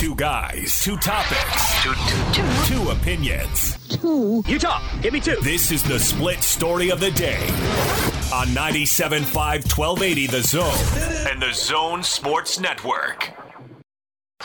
Two 0.00 0.14
guys, 0.14 0.80
two 0.82 0.96
topics, 0.96 1.82
two, 1.82 1.92
two, 1.92 2.32
two. 2.32 2.74
two 2.74 2.88
opinions. 2.88 3.76
Two. 4.00 4.42
Utah, 4.46 4.80
give 5.02 5.12
me 5.12 5.20
two. 5.20 5.36
This 5.42 5.70
is 5.70 5.82
the 5.82 5.98
split 5.98 6.42
story 6.42 6.90
of 6.90 7.00
the 7.00 7.10
day 7.10 7.42
on 8.32 8.46
97.5 8.56 9.30
1280 9.76 10.26
The 10.28 10.40
Zone 10.40 11.30
and 11.30 11.42
The 11.42 11.52
Zone 11.52 12.02
Sports 12.02 12.58
Network. 12.58 13.30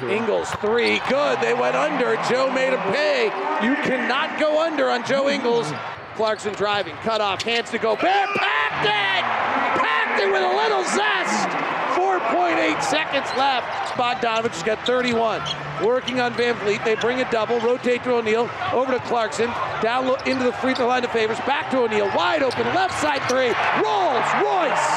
Ingles 0.02 0.50
three, 0.60 1.00
good. 1.08 1.40
They 1.40 1.54
went 1.54 1.78
under. 1.78 2.18
Joe 2.28 2.52
made 2.52 2.74
him 2.74 2.82
pay. 2.92 3.28
You 3.64 3.76
cannot 3.76 4.38
go 4.38 4.62
under 4.62 4.90
on 4.90 5.06
Joe 5.06 5.30
Ingles. 5.30 5.72
Clarkson 6.16 6.54
driving, 6.56 6.96
cut 6.96 7.22
off, 7.22 7.42
hands 7.44 7.70
to 7.72 7.78
Gobert, 7.78 8.04
packed 8.04 8.84
it! 8.84 9.82
Packed 9.82 10.22
it 10.22 10.28
with 10.28 10.44
a 10.44 10.54
little 10.54 10.84
zest! 10.84 11.48
4.8 11.96 12.84
seconds 12.84 13.30
left. 13.38 13.85
Bogdanovich 13.96 14.52
has 14.52 14.64
got 14.64 14.86
31. 14.86 15.42
Working 15.84 16.20
on 16.20 16.34
VanVleet. 16.34 16.84
They 16.86 16.96
bring 16.96 17.22
a 17.22 17.32
double, 17.32 17.60
rotate 17.60 18.04
to 18.04 18.16
O'Neale, 18.16 18.50
over 18.72 18.94
to 18.94 19.00
Clarkson, 19.00 19.48
down 19.82 20.08
into 20.28 20.44
the 20.44 20.54
free 20.54 20.74
throw 20.74 20.88
line 20.88 21.02
to 21.02 21.08
Favors, 21.10 21.40
back 21.40 21.70
to 21.72 21.80
O'Neale, 21.80 22.12
wide 22.16 22.44
open, 22.44 22.66
left 22.68 23.00
side 23.02 23.22
three, 23.30 23.52
rolls, 23.84 24.28
Royce! 24.40 24.88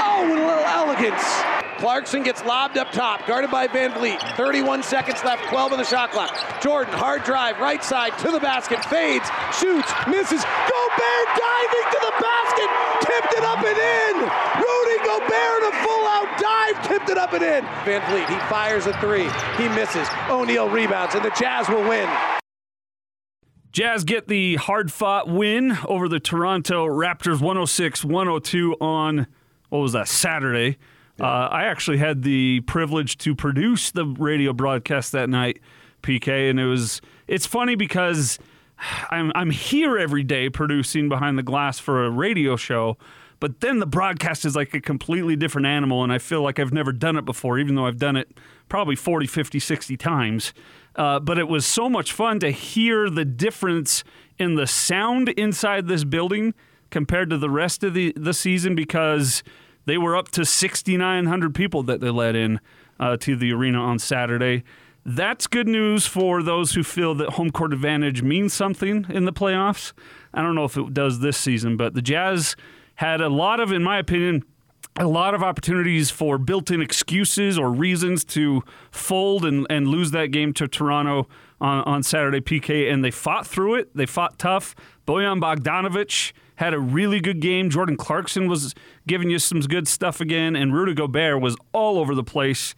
Oh, 0.00 0.26
with 0.30 0.40
a 0.40 0.46
little 0.46 0.64
elegance. 0.64 1.60
Clarkson 1.80 2.22
gets 2.22 2.44
lobbed 2.44 2.76
up 2.76 2.92
top, 2.92 3.26
guarded 3.26 3.50
by 3.50 3.66
VanVleet. 3.66 4.36
31 4.36 4.82
seconds 4.82 5.24
left, 5.24 5.48
12 5.48 5.72
on 5.72 5.78
the 5.78 5.84
shot 5.84 6.12
clock. 6.12 6.60
Jordan, 6.60 6.92
hard 6.92 7.24
drive, 7.24 7.58
right 7.58 7.82
side 7.82 8.16
to 8.18 8.30
the 8.30 8.38
basket, 8.38 8.84
fades, 8.84 9.24
shoots, 9.56 9.88
misses. 10.04 10.44
Gobert 10.44 11.28
diving 11.40 11.86
to 11.88 12.00
the 12.04 12.14
basket, 12.20 12.68
tipped 13.00 13.32
it 13.32 13.44
up 13.48 13.64
and 13.64 13.80
in. 13.80 14.14
Rudy 14.60 14.98
Gobert 15.08 15.62
in 15.64 15.72
a 15.72 15.74
full 15.80 16.04
out 16.04 16.28
dive, 16.36 16.76
it 17.10 17.18
up 17.18 17.32
and 17.32 17.42
in. 17.42 17.64
Van 17.84 18.00
VanVleet, 18.00 18.28
he 18.28 18.38
fires 18.48 18.86
a 18.86 18.92
three, 19.00 19.28
he 19.56 19.68
misses. 19.74 20.08
O'Neale 20.28 20.68
rebounds, 20.68 21.14
and 21.14 21.24
the 21.24 21.30
Jazz 21.38 21.68
will 21.68 21.86
win. 21.88 22.08
Jazz 23.72 24.02
get 24.02 24.26
the 24.26 24.56
hard 24.56 24.90
fought 24.90 25.28
win 25.28 25.78
over 25.84 26.08
the 26.08 26.18
Toronto 26.18 26.86
Raptors 26.86 27.40
106 27.40 28.04
102 28.04 28.74
on, 28.80 29.26
what 29.68 29.78
was 29.78 29.92
that, 29.92 30.08
Saturday. 30.08 30.76
Uh, 31.20 31.48
I 31.50 31.64
actually 31.64 31.98
had 31.98 32.22
the 32.22 32.60
privilege 32.62 33.18
to 33.18 33.34
produce 33.34 33.90
the 33.90 34.06
radio 34.06 34.52
broadcast 34.52 35.12
that 35.12 35.28
night, 35.28 35.60
PK, 36.02 36.48
and 36.50 36.58
it 36.58 36.64
was 36.64 37.00
it's 37.28 37.46
funny 37.46 37.74
because 37.74 38.38
I'm 39.10 39.30
I'm 39.34 39.50
here 39.50 39.98
every 39.98 40.24
day 40.24 40.48
producing 40.48 41.08
behind 41.08 41.38
the 41.38 41.42
glass 41.42 41.78
for 41.78 42.06
a 42.06 42.10
radio 42.10 42.56
show, 42.56 42.96
but 43.40 43.60
then 43.60 43.78
the 43.78 43.86
broadcast 43.86 44.44
is 44.44 44.54
like 44.54 44.72
a 44.74 44.80
completely 44.80 45.34
different 45.34 45.66
animal 45.66 46.04
and 46.04 46.12
I 46.12 46.18
feel 46.18 46.42
like 46.42 46.58
I've 46.58 46.72
never 46.72 46.92
done 46.92 47.16
it 47.16 47.24
before 47.24 47.58
even 47.58 47.74
though 47.74 47.86
I've 47.86 47.98
done 47.98 48.16
it 48.16 48.38
probably 48.68 48.96
40, 48.96 49.26
50, 49.26 49.58
60 49.58 49.96
times. 49.96 50.52
Uh, 50.94 51.18
but 51.18 51.38
it 51.38 51.48
was 51.48 51.66
so 51.66 51.88
much 51.88 52.12
fun 52.12 52.40
to 52.40 52.50
hear 52.50 53.10
the 53.10 53.24
difference 53.24 54.04
in 54.38 54.54
the 54.54 54.66
sound 54.66 55.28
inside 55.30 55.88
this 55.88 56.04
building 56.04 56.54
compared 56.90 57.30
to 57.30 57.38
the 57.38 57.50
rest 57.50 57.82
of 57.82 57.94
the, 57.94 58.12
the 58.16 58.34
season 58.34 58.74
because– 58.74 59.42
they 59.86 59.98
were 59.98 60.16
up 60.16 60.28
to 60.30 60.44
6,900 60.44 61.54
people 61.54 61.82
that 61.84 62.00
they 62.00 62.10
let 62.10 62.36
in 62.36 62.60
uh, 62.98 63.16
to 63.18 63.36
the 63.36 63.52
arena 63.52 63.78
on 63.78 63.98
Saturday. 63.98 64.62
That's 65.04 65.46
good 65.46 65.66
news 65.66 66.06
for 66.06 66.42
those 66.42 66.72
who 66.72 66.82
feel 66.82 67.14
that 67.16 67.30
home 67.30 67.50
court 67.50 67.72
advantage 67.72 68.22
means 68.22 68.52
something 68.52 69.06
in 69.08 69.24
the 69.24 69.32
playoffs. 69.32 69.92
I 70.34 70.42
don't 70.42 70.54
know 70.54 70.64
if 70.64 70.76
it 70.76 70.92
does 70.92 71.20
this 71.20 71.36
season, 71.36 71.76
but 71.76 71.94
the 71.94 72.02
Jazz 72.02 72.54
had 73.00 73.22
a 73.22 73.30
lot 73.30 73.60
of, 73.60 73.72
in 73.72 73.82
my 73.82 73.96
opinion, 73.96 74.44
a 74.96 75.06
lot 75.06 75.32
of 75.34 75.42
opportunities 75.42 76.10
for 76.10 76.36
built 76.36 76.70
in 76.70 76.82
excuses 76.82 77.58
or 77.58 77.72
reasons 77.72 78.26
to 78.26 78.62
fold 78.90 79.46
and, 79.46 79.66
and 79.70 79.88
lose 79.88 80.10
that 80.10 80.26
game 80.26 80.52
to 80.52 80.68
Toronto 80.68 81.26
on, 81.62 81.82
on 81.84 82.02
Saturday, 82.02 82.42
PK, 82.42 82.92
and 82.92 83.02
they 83.02 83.10
fought 83.10 83.46
through 83.46 83.76
it. 83.76 83.96
They 83.96 84.04
fought 84.04 84.38
tough. 84.38 84.74
Bojan 85.06 85.40
Bogdanovich 85.40 86.32
had 86.56 86.74
a 86.74 86.78
really 86.78 87.20
good 87.20 87.40
game. 87.40 87.70
Jordan 87.70 87.96
Clarkson 87.96 88.48
was 88.48 88.74
giving 89.06 89.30
you 89.30 89.38
some 89.38 89.60
good 89.60 89.88
stuff 89.88 90.20
again, 90.20 90.54
and 90.54 90.74
Rudy 90.74 90.92
Gobert 90.92 91.40
was 91.40 91.56
all 91.72 91.96
over 91.96 92.14
the 92.14 92.22
place. 92.22 92.74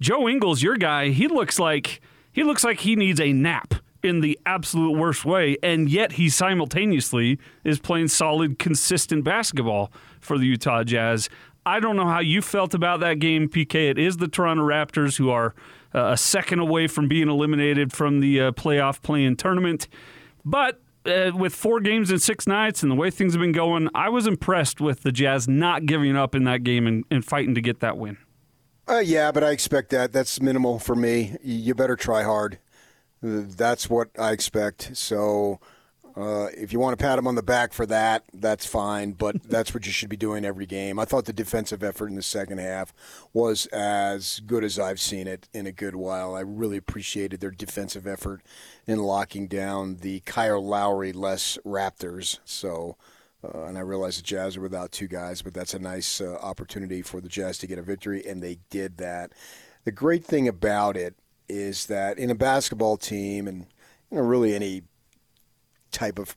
Joe 0.00 0.28
Ingles, 0.28 0.62
your 0.62 0.76
guy, 0.76 1.08
he 1.08 1.26
looks 1.26 1.58
like 1.58 2.00
he 2.30 2.44
looks 2.44 2.62
like 2.62 2.78
he 2.78 2.94
needs 2.94 3.20
a 3.20 3.32
nap 3.32 3.74
in 4.04 4.20
the 4.20 4.38
absolute 4.44 4.96
worst 4.96 5.24
way, 5.24 5.56
and 5.62 5.88
yet 5.88 6.12
he 6.12 6.28
simultaneously 6.28 7.38
is 7.64 7.78
playing 7.78 8.08
solid, 8.08 8.58
consistent 8.58 9.24
basketball 9.24 9.90
for 10.20 10.38
the 10.38 10.46
Utah 10.46 10.84
Jazz. 10.84 11.28
I 11.66 11.80
don't 11.80 11.96
know 11.96 12.06
how 12.06 12.20
you 12.20 12.42
felt 12.42 12.74
about 12.74 13.00
that 13.00 13.18
game, 13.18 13.48
PK. 13.48 13.90
It 13.90 13.98
is 13.98 14.18
the 14.18 14.28
Toronto 14.28 14.62
Raptors 14.62 15.16
who 15.16 15.30
are 15.30 15.54
uh, 15.94 16.10
a 16.12 16.16
second 16.16 16.58
away 16.58 16.86
from 16.86 17.08
being 17.08 17.28
eliminated 17.28 17.92
from 17.92 18.20
the 18.20 18.40
uh, 18.40 18.52
playoff 18.52 19.00
playing 19.00 19.36
tournament. 19.36 19.88
But 20.44 20.82
uh, 21.06 21.30
with 21.34 21.54
four 21.54 21.80
games 21.80 22.10
in 22.10 22.18
six 22.18 22.46
nights 22.46 22.82
and 22.82 22.92
the 22.92 22.96
way 22.96 23.10
things 23.10 23.32
have 23.32 23.40
been 23.40 23.52
going, 23.52 23.88
I 23.94 24.10
was 24.10 24.26
impressed 24.26 24.80
with 24.80 25.02
the 25.02 25.12
Jazz 25.12 25.48
not 25.48 25.86
giving 25.86 26.16
up 26.16 26.34
in 26.34 26.44
that 26.44 26.64
game 26.64 26.86
and, 26.86 27.04
and 27.10 27.24
fighting 27.24 27.54
to 27.54 27.62
get 27.62 27.80
that 27.80 27.96
win. 27.96 28.18
Uh, 28.86 28.98
yeah, 28.98 29.32
but 29.32 29.42
I 29.42 29.50
expect 29.50 29.88
that. 29.90 30.12
That's 30.12 30.42
minimal 30.42 30.78
for 30.78 30.94
me. 30.94 31.36
You 31.42 31.74
better 31.74 31.96
try 31.96 32.22
hard. 32.22 32.58
That's 33.26 33.88
what 33.88 34.10
I 34.18 34.32
expect. 34.32 34.94
So 34.98 35.58
uh, 36.14 36.48
if 36.54 36.74
you 36.74 36.78
want 36.78 36.96
to 36.96 37.02
pat 37.02 37.18
him 37.18 37.26
on 37.26 37.36
the 37.36 37.42
back 37.42 37.72
for 37.72 37.86
that, 37.86 38.22
that's 38.34 38.66
fine, 38.66 39.12
but 39.12 39.42
that's 39.48 39.72
what 39.72 39.86
you 39.86 39.92
should 39.92 40.10
be 40.10 40.16
doing 40.16 40.44
every 40.44 40.66
game. 40.66 40.98
I 40.98 41.06
thought 41.06 41.24
the 41.24 41.32
defensive 41.32 41.82
effort 41.82 42.08
in 42.08 42.16
the 42.16 42.22
second 42.22 42.58
half 42.58 42.92
was 43.32 43.64
as 43.66 44.40
good 44.40 44.62
as 44.62 44.78
I've 44.78 45.00
seen 45.00 45.26
it 45.26 45.48
in 45.54 45.66
a 45.66 45.72
good 45.72 45.96
while. 45.96 46.34
I 46.34 46.40
really 46.40 46.76
appreciated 46.76 47.40
their 47.40 47.50
defensive 47.50 48.06
effort 48.06 48.42
in 48.86 48.98
locking 48.98 49.48
down 49.48 49.96
the 49.96 50.20
Kyle 50.20 50.62
Lowry 50.62 51.14
less 51.14 51.56
Raptors. 51.64 52.40
So, 52.44 52.98
uh, 53.42 53.62
and 53.62 53.78
I 53.78 53.80
realize 53.80 54.18
the 54.18 54.22
Jazz 54.22 54.58
are 54.58 54.60
without 54.60 54.92
two 54.92 55.08
guys, 55.08 55.40
but 55.40 55.54
that's 55.54 55.72
a 55.72 55.78
nice 55.78 56.20
uh, 56.20 56.34
opportunity 56.42 57.00
for 57.00 57.22
the 57.22 57.28
Jazz 57.30 57.56
to 57.58 57.66
get 57.66 57.78
a 57.78 57.82
victory, 57.82 58.22
and 58.26 58.42
they 58.42 58.58
did 58.68 58.98
that. 58.98 59.32
The 59.84 59.92
great 59.92 60.24
thing 60.26 60.46
about 60.46 60.96
it 60.98 61.14
is 61.48 61.86
that 61.86 62.18
in 62.18 62.30
a 62.30 62.34
basketball 62.34 62.96
team, 62.96 63.46
and 63.46 63.66
you 64.10 64.18
know, 64.18 64.22
really 64.22 64.54
any 64.54 64.82
type 65.90 66.18
of 66.18 66.36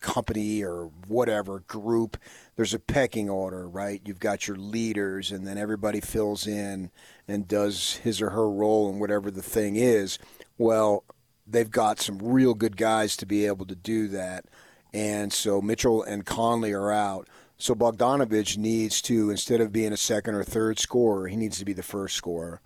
company 0.00 0.62
or 0.62 0.90
whatever 1.06 1.60
group, 1.60 2.16
there's 2.56 2.74
a 2.74 2.78
pecking 2.78 3.28
order, 3.28 3.68
right? 3.68 4.00
You've 4.04 4.20
got 4.20 4.46
your 4.46 4.56
leaders, 4.56 5.30
and 5.30 5.46
then 5.46 5.58
everybody 5.58 6.00
fills 6.00 6.46
in 6.46 6.90
and 7.26 7.48
does 7.48 7.96
his 7.96 8.20
or 8.22 8.30
her 8.30 8.50
role 8.50 8.90
in 8.90 8.98
whatever 8.98 9.30
the 9.30 9.42
thing 9.42 9.76
is. 9.76 10.18
Well, 10.56 11.04
they've 11.46 11.70
got 11.70 12.00
some 12.00 12.18
real 12.18 12.54
good 12.54 12.76
guys 12.76 13.16
to 13.16 13.26
be 13.26 13.46
able 13.46 13.66
to 13.66 13.74
do 13.74 14.08
that. 14.08 14.44
And 14.92 15.32
so 15.32 15.60
Mitchell 15.60 16.02
and 16.02 16.24
Conley 16.24 16.72
are 16.72 16.92
out. 16.92 17.28
So 17.58 17.74
Bogdanovich 17.74 18.56
needs 18.56 19.02
to, 19.02 19.30
instead 19.30 19.60
of 19.60 19.72
being 19.72 19.92
a 19.92 19.96
second 19.96 20.34
or 20.34 20.44
third 20.44 20.78
scorer, 20.78 21.28
he 21.28 21.36
needs 21.36 21.58
to 21.58 21.64
be 21.64 21.72
the 21.72 21.82
first 21.82 22.14
scorer. 22.14 22.60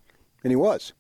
And 0.44 0.50
he 0.50 0.56
was. 0.56 0.92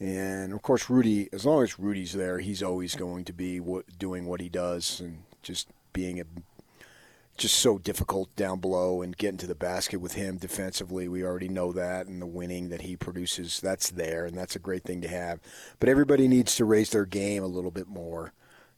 And 0.00 0.52
of 0.52 0.62
course, 0.62 0.90
Rudy, 0.90 1.28
as 1.32 1.46
long 1.46 1.62
as 1.62 1.78
Rudy's 1.78 2.12
there, 2.12 2.38
he's 2.38 2.62
always 2.62 2.94
going 2.94 3.24
to 3.26 3.32
be 3.32 3.60
doing 3.98 4.26
what 4.26 4.40
he 4.40 4.48
does 4.48 5.00
and 5.00 5.22
just 5.42 5.68
being 5.92 6.20
a 6.20 6.24
just 7.36 7.56
so 7.56 7.78
difficult 7.78 8.34
down 8.36 8.60
below 8.60 9.02
and 9.02 9.16
getting 9.16 9.38
to 9.38 9.46
the 9.46 9.54
basket 9.54 10.00
with 10.00 10.14
him 10.14 10.36
defensively. 10.36 11.08
We 11.08 11.24
already 11.24 11.48
know 11.48 11.72
that, 11.72 12.06
and 12.06 12.22
the 12.22 12.26
winning 12.26 12.68
that 12.68 12.82
he 12.82 12.96
produces, 12.96 13.60
that's 13.60 13.90
there, 13.90 14.24
and 14.24 14.36
that's 14.38 14.54
a 14.54 14.60
great 14.60 14.84
thing 14.84 15.00
to 15.00 15.08
have. 15.08 15.40
But 15.80 15.88
everybody 15.88 16.28
needs 16.28 16.54
to 16.56 16.64
raise 16.64 16.90
their 16.90 17.06
game 17.06 17.42
a 17.42 17.48
little 17.48 17.72
bit 17.72 17.88
more. 17.88 18.32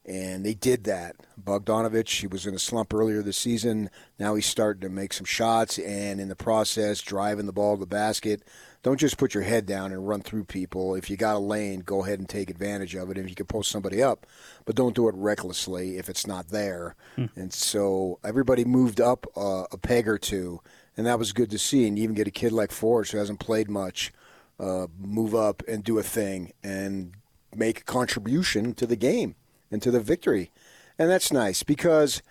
And 0.06 0.46
they 0.46 0.54
did 0.54 0.84
that. 0.84 1.16
Bogdanovich, 1.42 2.20
he 2.20 2.28
was 2.28 2.46
in 2.46 2.54
a 2.54 2.60
slump 2.60 2.94
earlier 2.94 3.22
this 3.22 3.36
season. 3.36 3.90
Now 4.18 4.36
he's 4.36 4.46
starting 4.46 4.82
to 4.82 4.88
make 4.88 5.12
some 5.12 5.26
shots, 5.26 5.78
and 5.78 6.20
in 6.20 6.28
the 6.28 6.36
process, 6.36 7.02
driving 7.02 7.46
the 7.46 7.52
ball 7.52 7.74
to 7.74 7.80
the 7.80 7.86
basket 7.86 8.42
don't 8.86 9.00
just 9.00 9.18
put 9.18 9.34
your 9.34 9.42
head 9.42 9.66
down 9.66 9.90
and 9.90 10.06
run 10.06 10.20
through 10.20 10.44
people. 10.44 10.94
If 10.94 11.10
you 11.10 11.16
got 11.16 11.34
a 11.34 11.40
lane, 11.40 11.80
go 11.80 12.04
ahead 12.04 12.20
and 12.20 12.28
take 12.28 12.50
advantage 12.50 12.94
of 12.94 13.10
it. 13.10 13.18
If 13.18 13.28
you 13.28 13.34
can 13.34 13.46
post 13.46 13.68
somebody 13.68 14.00
up, 14.00 14.28
but 14.64 14.76
don't 14.76 14.94
do 14.94 15.08
it 15.08 15.14
recklessly 15.16 15.98
if 15.98 16.08
it's 16.08 16.24
not 16.24 16.50
there. 16.50 16.94
Hmm. 17.16 17.24
And 17.34 17.52
so 17.52 18.20
everybody 18.22 18.64
moved 18.64 19.00
up 19.00 19.26
uh, 19.36 19.64
a 19.72 19.76
peg 19.76 20.06
or 20.06 20.18
two, 20.18 20.60
and 20.96 21.04
that 21.04 21.18
was 21.18 21.32
good 21.32 21.50
to 21.50 21.58
see. 21.58 21.88
And 21.88 21.98
you 21.98 22.04
even 22.04 22.14
get 22.14 22.28
a 22.28 22.30
kid 22.30 22.52
like 22.52 22.70
Forge 22.70 23.10
who 23.10 23.18
hasn't 23.18 23.40
played 23.40 23.68
much 23.68 24.12
uh, 24.60 24.86
move 24.96 25.34
up 25.34 25.64
and 25.66 25.82
do 25.82 25.98
a 25.98 26.04
thing 26.04 26.52
and 26.62 27.14
make 27.56 27.80
a 27.80 27.84
contribution 27.84 28.72
to 28.74 28.86
the 28.86 28.94
game 28.94 29.34
and 29.68 29.82
to 29.82 29.90
the 29.90 29.98
victory. 29.98 30.52
And 30.96 31.10
that's 31.10 31.32
nice 31.32 31.64
because 31.64 32.22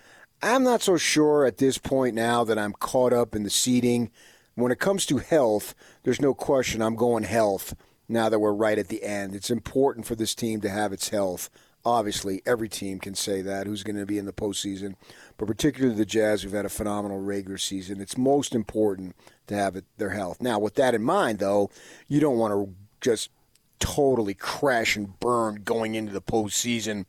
I'm 0.42 0.64
not 0.64 0.80
so 0.80 0.96
sure 0.96 1.44
at 1.44 1.58
this 1.58 1.76
point 1.76 2.14
now 2.14 2.44
that 2.44 2.58
I'm 2.58 2.72
caught 2.72 3.12
up 3.12 3.36
in 3.36 3.42
the 3.42 3.50
seeding 3.50 4.10
when 4.56 4.72
it 4.72 4.80
comes 4.80 5.06
to 5.06 5.18
health, 5.18 5.74
there's 6.02 6.20
no 6.20 6.34
question 6.34 6.82
I'm 6.82 6.96
going 6.96 7.24
health 7.24 7.76
now 8.08 8.28
that 8.28 8.38
we're 8.38 8.52
right 8.52 8.78
at 8.78 8.88
the 8.88 9.04
end. 9.04 9.34
It's 9.34 9.50
important 9.50 10.06
for 10.06 10.14
this 10.14 10.34
team 10.34 10.60
to 10.62 10.68
have 10.68 10.92
its 10.92 11.10
health. 11.10 11.50
Obviously, 11.84 12.42
every 12.44 12.68
team 12.68 12.98
can 12.98 13.14
say 13.14 13.42
that 13.42 13.66
who's 13.66 13.84
going 13.84 13.96
to 13.96 14.06
be 14.06 14.18
in 14.18 14.24
the 14.24 14.32
postseason, 14.32 14.96
but 15.36 15.46
particularly 15.46 15.94
the 15.94 16.04
Jazz, 16.04 16.42
who've 16.42 16.52
had 16.52 16.64
a 16.64 16.70
phenomenal 16.70 17.20
regular 17.20 17.58
season. 17.58 18.00
It's 18.00 18.18
most 18.18 18.54
important 18.54 19.14
to 19.46 19.54
have 19.54 19.76
it, 19.76 19.84
their 19.98 20.10
health. 20.10 20.42
Now, 20.42 20.58
with 20.58 20.74
that 20.74 20.94
in 20.94 21.02
mind, 21.02 21.38
though, 21.38 21.70
you 22.08 22.18
don't 22.18 22.38
want 22.38 22.52
to 22.52 22.74
just 23.00 23.30
totally 23.78 24.34
crash 24.34 24.96
and 24.96 25.20
burn 25.20 25.62
going 25.64 25.94
into 25.94 26.12
the 26.12 26.22
postseason 26.22 27.04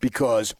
because 0.00 0.54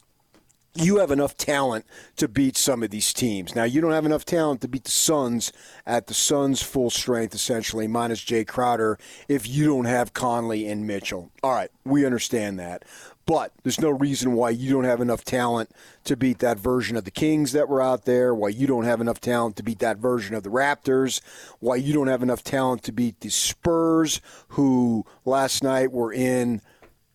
you 0.75 0.99
have 0.99 1.11
enough 1.11 1.37
talent 1.37 1.85
to 2.17 2.29
beat 2.29 2.57
some 2.57 2.83
of 2.83 2.91
these 2.91 3.13
teams. 3.13 3.55
Now, 3.55 3.65
you 3.65 3.81
don't 3.81 3.93
have 3.93 4.07
enough 4.07 4.25
talent 4.25 4.63
to 4.63 4.69
beat 4.69 4.85
the 4.85 4.91
Suns 4.91 5.53
at 5.87 6.07
the 6.07 6.15
Suns' 6.15 6.63
full 6.63 6.89
strength, 6.89 7.35
essentially, 7.35 7.87
minus 7.87 8.25
Jae 8.25 8.47
Crowder, 8.47 8.99
if 9.29 9.47
you 9.47 9.67
don't 9.67 9.85
have 9.85 10.15
Conley 10.15 10.67
and 10.67 10.87
Mitchell. 10.87 11.31
All 11.43 11.53
right, 11.53 11.71
we 11.85 12.07
understand 12.07 12.59
that. 12.59 12.85
But 13.27 13.53
there's 13.63 13.81
no 13.81 13.91
reason 13.91 14.33
why 14.33 14.51
you 14.51 14.73
don't 14.73 14.85
have 14.85 15.01
enough 15.01 15.25
talent 15.25 15.71
to 16.05 16.17
beat 16.17 16.41
that 16.41 16.59
version 16.59 16.97
of 16.97 17.05
the 17.05 17.11
Kings 17.11 17.53
that 17.53 17.69
were 17.69 17.81
out 17.83 18.05
there, 18.05 18.35
why 18.35 18.49
you 18.49 18.67
don't 18.67 18.85
have 18.85 19.01
enough 19.01 19.21
talent 19.21 19.57
to 19.57 19.63
beat 19.63 19.79
that 19.79 19.99
version 19.99 20.35
of 20.35 20.43
the 20.43 20.51
Raptors, 20.51 21.21
why 21.61 21.77
you 21.77 21.93
don't 21.93 22.09
have 22.09 22.23
enough 22.23 22.43
talent 22.43 22.83
to 22.85 22.93
beat 22.93 23.21
the 23.21 23.29
Spurs, 23.29 24.21
who 24.49 25.05
last 25.25 25.63
night 25.63 25.93
were 25.93 26.13
in 26.13 26.63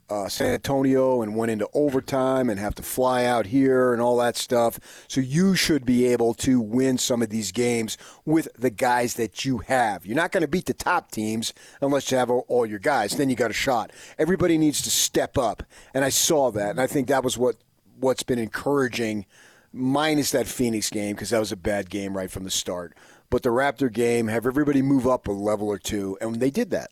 uh, 0.10 0.30
San 0.30 0.54
Antonio 0.54 1.22
and 1.22 1.36
went 1.36 1.52
into 1.52 1.68
overtime 1.74 2.50
and 2.50 2.60
have 2.60 2.76
to 2.76 2.84
fly 2.84 3.26
out 3.26 3.48
here 3.48 3.94
and 3.94 4.02
all 4.02 4.18
that 4.18 4.38
stuff. 4.38 4.80
So 5.08 5.20
you 5.22 5.56
should 5.56 5.86
be 5.86 6.06
able 6.06 6.34
to 6.36 6.60
win 6.60 6.98
some 6.98 7.22
of 7.22 7.30
these 7.30 7.52
games 7.52 7.98
with 8.26 8.48
the 8.58 8.70
guys 8.70 9.16
that 9.16 9.44
you 9.44 9.60
have. 9.60 10.06
You're 10.06 10.16
not 10.16 10.32
going 10.32 10.42
to 10.42 10.48
beat 10.48 10.66
the 10.66 10.74
top 10.74 11.12
teams 11.12 11.54
unless 11.82 12.10
you 12.12 12.18
have 12.18 12.30
all 12.30 12.66
your 12.66 12.80
guys. 12.80 13.12
Then 13.18 13.30
you 13.30 13.36
got 13.36 13.52
a 13.52 13.54
shot. 13.56 13.92
Everybody 14.18 14.58
needs 14.58 14.82
to 14.84 14.92
step 14.92 15.38
up, 15.38 15.64
and 15.94 16.06
I 16.06 16.10
saw 16.10 16.52
that, 16.52 16.72
and 16.72 16.82
I 16.82 16.88
think 16.88 17.08
that 17.08 17.24
was 17.24 17.38
what 17.38 17.56
what's 18.00 18.24
been 18.24 18.40
encouraging. 18.40 19.26
Minus 19.74 20.32
that 20.32 20.48
Phoenix 20.48 20.90
game 20.90 21.14
because 21.14 21.30
that 21.30 21.40
was 21.40 21.52
a 21.52 21.58
bad 21.58 21.90
game 21.90 22.18
right 22.18 22.32
from 22.32 22.46
the 22.46 22.50
start. 22.50 22.96
But 23.30 23.44
the 23.44 23.50
Raptor 23.50 23.92
game, 23.92 24.28
have 24.28 24.48
everybody 24.48 24.82
move 24.82 25.06
up 25.06 25.28
a 25.28 25.32
level 25.32 25.68
or 25.68 25.78
two, 25.78 26.18
and 26.22 26.40
they 26.40 26.50
did 26.50 26.72
that. 26.72 26.90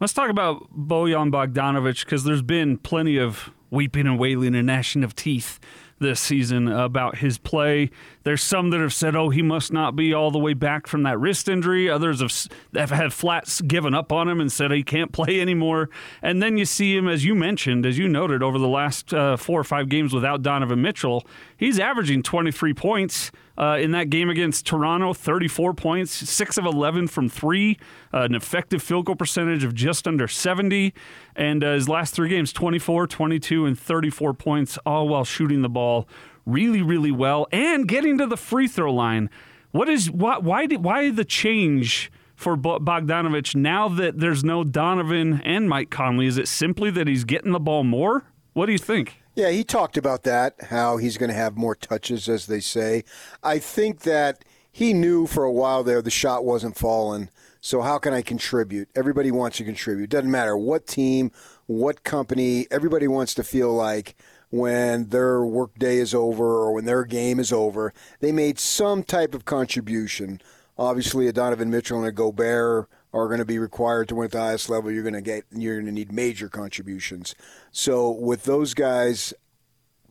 Let's 0.00 0.14
talk 0.14 0.30
about 0.30 0.72
Bojan 0.74 1.30
Bogdanovic 1.30 2.06
because 2.06 2.24
there's 2.24 2.40
been 2.40 2.78
plenty 2.78 3.18
of 3.18 3.50
weeping 3.68 4.06
and 4.06 4.18
wailing 4.18 4.54
and 4.54 4.66
gnashing 4.66 5.04
of 5.04 5.14
teeth 5.14 5.60
this 5.98 6.18
season 6.18 6.68
about 6.68 7.18
his 7.18 7.36
play. 7.36 7.90
There's 8.22 8.42
some 8.42 8.70
that 8.70 8.80
have 8.80 8.94
said, 8.94 9.14
"Oh, 9.14 9.28
he 9.28 9.42
must 9.42 9.74
not 9.74 9.94
be 9.94 10.14
all 10.14 10.30
the 10.30 10.38
way 10.38 10.54
back 10.54 10.86
from 10.86 11.02
that 11.02 11.20
wrist 11.20 11.50
injury." 11.50 11.90
Others 11.90 12.22
have 12.22 12.32
have 12.74 12.90
had 12.90 13.12
flats 13.12 13.60
given 13.60 13.92
up 13.92 14.10
on 14.10 14.26
him 14.26 14.40
and 14.40 14.50
said 14.50 14.70
he 14.70 14.82
can't 14.82 15.12
play 15.12 15.38
anymore. 15.38 15.90
And 16.22 16.42
then 16.42 16.56
you 16.56 16.64
see 16.64 16.96
him, 16.96 17.06
as 17.06 17.26
you 17.26 17.34
mentioned, 17.34 17.84
as 17.84 17.98
you 17.98 18.08
noted, 18.08 18.42
over 18.42 18.58
the 18.58 18.66
last 18.66 19.12
uh, 19.12 19.36
four 19.36 19.60
or 19.60 19.64
five 19.64 19.90
games 19.90 20.14
without 20.14 20.40
Donovan 20.40 20.80
Mitchell, 20.80 21.26
he's 21.58 21.78
averaging 21.78 22.22
23 22.22 22.72
points. 22.72 23.30
Uh, 23.60 23.76
in 23.76 23.90
that 23.90 24.08
game 24.08 24.30
against 24.30 24.64
Toronto, 24.64 25.12
34 25.12 25.74
points, 25.74 26.12
6 26.12 26.56
of 26.56 26.64
11 26.64 27.08
from 27.08 27.28
three, 27.28 27.78
uh, 28.14 28.20
an 28.22 28.34
effective 28.34 28.82
field 28.82 29.04
goal 29.04 29.16
percentage 29.16 29.64
of 29.64 29.74
just 29.74 30.08
under 30.08 30.26
70. 30.26 30.94
And 31.36 31.62
uh, 31.62 31.74
his 31.74 31.86
last 31.86 32.14
three 32.14 32.30
games, 32.30 32.54
24, 32.54 33.06
22, 33.06 33.66
and 33.66 33.78
34 33.78 34.32
points, 34.32 34.78
all 34.86 35.08
while 35.08 35.26
shooting 35.26 35.60
the 35.60 35.68
ball 35.68 36.08
really, 36.46 36.80
really 36.80 37.10
well 37.10 37.46
and 37.52 37.86
getting 37.86 38.16
to 38.16 38.26
the 38.26 38.38
free 38.38 38.66
throw 38.66 38.94
line. 38.94 39.28
What 39.72 39.90
is 39.90 40.10
why 40.10 40.38
why 40.38 40.64
did, 40.64 40.82
why 40.82 41.10
the 41.10 41.24
change 41.26 42.10
for 42.34 42.56
Bogdanovic 42.56 43.54
now 43.54 43.88
that 43.88 44.18
there's 44.18 44.42
no 44.42 44.64
Donovan 44.64 45.42
and 45.44 45.68
Mike 45.68 45.90
Conley? 45.90 46.26
Is 46.26 46.38
it 46.38 46.48
simply 46.48 46.90
that 46.92 47.06
he's 47.06 47.24
getting 47.24 47.52
the 47.52 47.60
ball 47.60 47.84
more? 47.84 48.24
What 48.54 48.66
do 48.66 48.72
you 48.72 48.78
think? 48.78 49.19
Yeah, 49.34 49.50
he 49.50 49.62
talked 49.62 49.96
about 49.96 50.24
that, 50.24 50.54
how 50.70 50.96
he's 50.96 51.16
going 51.16 51.30
to 51.30 51.36
have 51.36 51.56
more 51.56 51.76
touches, 51.76 52.28
as 52.28 52.46
they 52.46 52.60
say. 52.60 53.04
I 53.42 53.58
think 53.58 54.00
that 54.00 54.44
he 54.72 54.92
knew 54.92 55.26
for 55.26 55.44
a 55.44 55.52
while 55.52 55.84
there 55.84 56.02
the 56.02 56.10
shot 56.10 56.44
wasn't 56.44 56.76
falling. 56.76 57.30
So 57.60 57.82
how 57.82 57.98
can 57.98 58.12
I 58.12 58.22
contribute? 58.22 58.88
Everybody 58.94 59.30
wants 59.30 59.58
to 59.58 59.64
contribute. 59.64 60.10
Doesn't 60.10 60.30
matter 60.30 60.56
what 60.56 60.86
team, 60.86 61.30
what 61.66 62.02
company. 62.04 62.66
Everybody 62.70 63.06
wants 63.06 63.34
to 63.34 63.44
feel 63.44 63.72
like 63.72 64.16
when 64.48 65.10
their 65.10 65.44
workday 65.44 65.98
is 65.98 66.14
over 66.14 66.44
or 66.44 66.72
when 66.72 66.84
their 66.84 67.04
game 67.04 67.38
is 67.38 67.52
over, 67.52 67.92
they 68.20 68.32
made 68.32 68.58
some 68.58 69.04
type 69.04 69.34
of 69.34 69.44
contribution. 69.44 70.40
Obviously, 70.76 71.28
a 71.28 71.32
Donovan 71.32 71.70
Mitchell 71.70 71.98
and 71.98 72.06
a 72.08 72.12
Gobert 72.12 72.88
are 73.12 73.26
going 73.26 73.38
to 73.38 73.44
be 73.44 73.58
required 73.58 74.08
to 74.08 74.14
win 74.14 74.26
at 74.26 74.32
the 74.32 74.40
highest 74.40 74.68
level. 74.68 74.90
You're 74.90 75.02
going 75.02 75.14
to 75.14 75.20
get 75.20 75.44
you're 75.50 75.76
going 75.76 75.86
to 75.86 75.92
need 75.92 76.12
major 76.12 76.48
contributions. 76.48 77.34
So 77.72 78.10
with 78.10 78.44
those 78.44 78.74
guys 78.74 79.34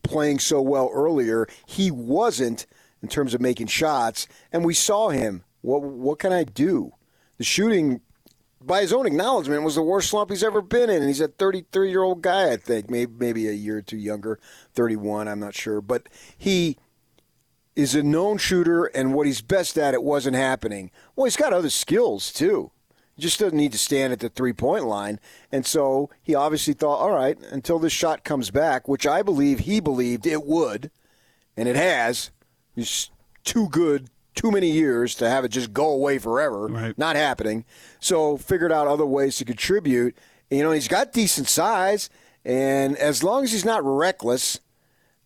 playing 0.04 0.40
so 0.40 0.62
well 0.62 0.90
earlier, 0.94 1.48
he 1.66 1.92
wasn't 1.92 2.66
in 3.01 3.10
terms 3.10 3.34
of 3.34 3.42
making 3.42 3.68
shots, 3.68 4.28
and 4.51 4.66
we 4.66 4.74
saw 4.74 5.10
him. 5.10 5.44
What 5.62 5.81
what 5.81 6.19
can 6.19 6.34
I 6.34 6.44
do? 6.44 6.94
The 7.38 7.44
shooting 7.44 8.01
by 8.62 8.81
his 8.81 8.92
own 8.94 9.06
acknowledgement, 9.06 9.63
was 9.63 9.75
the 9.75 9.81
worst 9.81 10.10
slump 10.10 10.30
he's 10.30 10.44
ever 10.44 10.62
been 10.62 10.90
in. 10.90 10.98
And 10.98 11.07
he's 11.07 11.22
a 11.22 11.28
33 11.28 11.90
year 11.90 12.04
old 12.04 12.22
guy, 12.22 12.51
I 12.51 12.57
think, 12.57 12.90
maybe 12.90 13.12
maybe 13.18 13.48
a 13.48 13.54
year 13.54 13.78
or 13.78 13.81
two 13.81 13.98
younger, 13.98 14.40
31. 14.74 15.28
I'm 15.28 15.40
not 15.40 15.56
sure, 15.56 15.81
but 15.81 16.07
he 16.38 16.78
is 17.75 17.96
a 17.96 18.04
known 18.04 18.38
shooter, 18.38 18.86
and 18.86 19.13
what 19.13 19.25
he's 19.25 19.42
best 19.42 19.78
at, 19.78 19.94
it 19.94 20.04
wasn't 20.04 20.36
happening. 20.36 20.92
Well, 21.16 21.25
he's 21.25 21.38
got 21.38 21.54
other 21.54 21.69
skills 21.69 22.34
too. 22.34 22.72
Just 23.19 23.39
doesn't 23.39 23.57
need 23.57 23.71
to 23.71 23.77
stand 23.77 24.13
at 24.13 24.19
the 24.19 24.30
three 24.30 24.54
point 24.54 24.86
line. 24.86 25.19
And 25.51 25.66
so 25.66 26.10
he 26.21 26.36
obviously 26.36 26.74
thought, 26.74 27.00
all 27.00 27.12
right, 27.12 27.38
until 27.51 27.80
this 27.80 27.94
shot 27.94 28.24
comes 28.24 28.51
back, 28.51 28.88
which 28.88 29.06
I 29.06 29.21
believe 29.21 29.60
he 29.60 29.80
believed 29.80 30.25
it 30.25 30.44
would, 30.45 30.92
and 31.56 31.68
it 31.68 31.75
has. 31.75 32.31
He's 32.75 33.10
too 33.44 33.68
good 33.69 34.10
too 34.36 34.51
many 34.51 34.71
years 34.71 35.16
to 35.16 35.30
have 35.30 35.44
it 35.44 35.50
just 35.50 35.74
go 35.74 35.89
away 35.89 36.18
forever. 36.18 36.68
Right. 36.68 36.98
Not 36.98 37.16
happening. 37.16 37.66
So 38.00 38.38
figured 38.38 38.71
out 38.71 38.88
other 38.88 39.06
ways 39.06 39.38
to 39.38 39.45
contribute. 39.45 40.18
You 40.50 40.63
know, 40.63 40.72
he's 40.72 40.88
got 40.88 41.12
decent 41.12 41.48
size, 41.48 42.10
and 42.45 42.98
as 42.98 43.24
long 43.24 43.44
as 43.44 43.51
he's 43.51 43.65
not 43.65 43.83
reckless, 43.83 44.60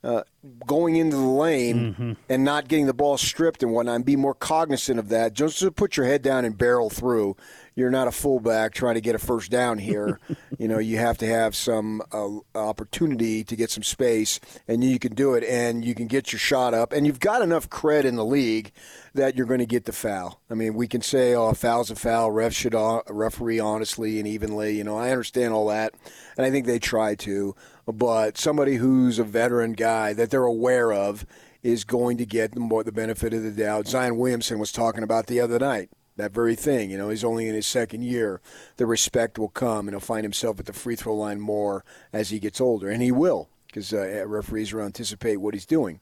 uh, 0.03 0.23
going 0.67 0.97
into 0.97 1.15
the 1.15 1.21
lane 1.21 1.93
mm-hmm. 1.93 2.13
and 2.27 2.43
not 2.43 2.67
getting 2.67 2.87
the 2.87 2.93
ball 2.93 3.17
stripped 3.17 3.63
and 3.63 3.71
whatnot, 3.71 3.95
and 3.95 4.05
be 4.05 4.15
more 4.15 4.33
cognizant 4.33 4.99
of 4.99 5.09
that. 5.09 5.33
Just 5.33 5.75
put 5.75 5.95
your 5.95 6.05
head 6.05 6.21
down 6.21 6.43
and 6.43 6.57
barrel 6.57 6.89
through 6.89 7.37
you're 7.75 7.89
not 7.89 8.07
a 8.07 8.11
fullback 8.11 8.73
trying 8.73 8.95
to 8.95 9.01
get 9.01 9.15
a 9.15 9.19
first 9.19 9.49
down 9.49 9.77
here. 9.77 10.19
you 10.59 10.67
know, 10.67 10.79
you 10.79 10.97
have 10.97 11.17
to 11.19 11.27
have 11.27 11.55
some 11.55 12.01
uh, 12.11 12.29
opportunity 12.55 13.43
to 13.43 13.55
get 13.55 13.71
some 13.71 13.83
space, 13.83 14.39
and 14.67 14.83
you 14.83 14.99
can 14.99 15.15
do 15.15 15.33
it, 15.33 15.43
and 15.43 15.83
you 15.83 15.95
can 15.95 16.07
get 16.07 16.31
your 16.31 16.39
shot 16.39 16.73
up, 16.73 16.93
and 16.93 17.07
you've 17.07 17.19
got 17.19 17.41
enough 17.41 17.69
cred 17.69 18.03
in 18.03 18.15
the 18.15 18.25
league 18.25 18.71
that 19.13 19.35
you're 19.35 19.45
going 19.45 19.59
to 19.59 19.65
get 19.65 19.85
the 19.85 19.91
foul. 19.91 20.41
I 20.49 20.53
mean, 20.53 20.73
we 20.73 20.87
can 20.87 21.01
say, 21.01 21.33
"Oh, 21.33 21.47
a 21.47 21.55
foul's 21.55 21.91
a 21.91 21.95
foul." 21.95 22.31
Refs 22.31 22.55
should 22.55 22.75
uh, 22.75 23.01
referee 23.09 23.59
honestly 23.59 24.19
and 24.19 24.27
evenly. 24.27 24.77
You 24.77 24.83
know, 24.83 24.97
I 24.97 25.11
understand 25.11 25.53
all 25.53 25.67
that, 25.67 25.93
and 26.37 26.45
I 26.45 26.51
think 26.51 26.65
they 26.65 26.79
try 26.79 27.15
to. 27.15 27.55
But 27.85 28.37
somebody 28.37 28.75
who's 28.75 29.19
a 29.19 29.23
veteran 29.23 29.73
guy 29.73 30.13
that 30.13 30.29
they're 30.29 30.45
aware 30.45 30.93
of 30.93 31.25
is 31.63 31.83
going 31.83 32.17
to 32.17 32.25
get 32.25 32.53
the, 32.53 32.83
the 32.85 32.91
benefit 32.91 33.33
of 33.33 33.43
the 33.43 33.51
doubt. 33.51 33.87
Zion 33.87 34.17
Williamson 34.17 34.59
was 34.59 34.71
talking 34.71 35.03
about 35.03 35.27
the 35.27 35.39
other 35.39 35.59
night 35.59 35.89
that 36.17 36.31
very 36.31 36.55
thing. 36.55 36.89
You 36.91 36.97
know, 36.97 37.09
he's 37.09 37.23
only 37.23 37.47
in 37.47 37.55
his 37.55 37.67
second 37.67 38.03
year. 38.03 38.41
The 38.77 38.85
respect 38.85 39.39
will 39.39 39.49
come, 39.49 39.87
and 39.87 39.91
he'll 39.91 39.99
find 39.99 40.23
himself 40.23 40.59
at 40.59 40.65
the 40.65 40.73
free 40.73 40.95
throw 40.95 41.15
line 41.15 41.39
more 41.39 41.83
as 42.11 42.29
he 42.29 42.39
gets 42.39 42.61
older, 42.61 42.89
and 42.89 43.01
he 43.01 43.11
will, 43.11 43.49
because 43.67 43.93
uh, 43.93 44.23
referees 44.27 44.73
will 44.73 44.81
anticipate 44.83 45.37
what 45.37 45.53
he's 45.53 45.65
doing. 45.65 45.99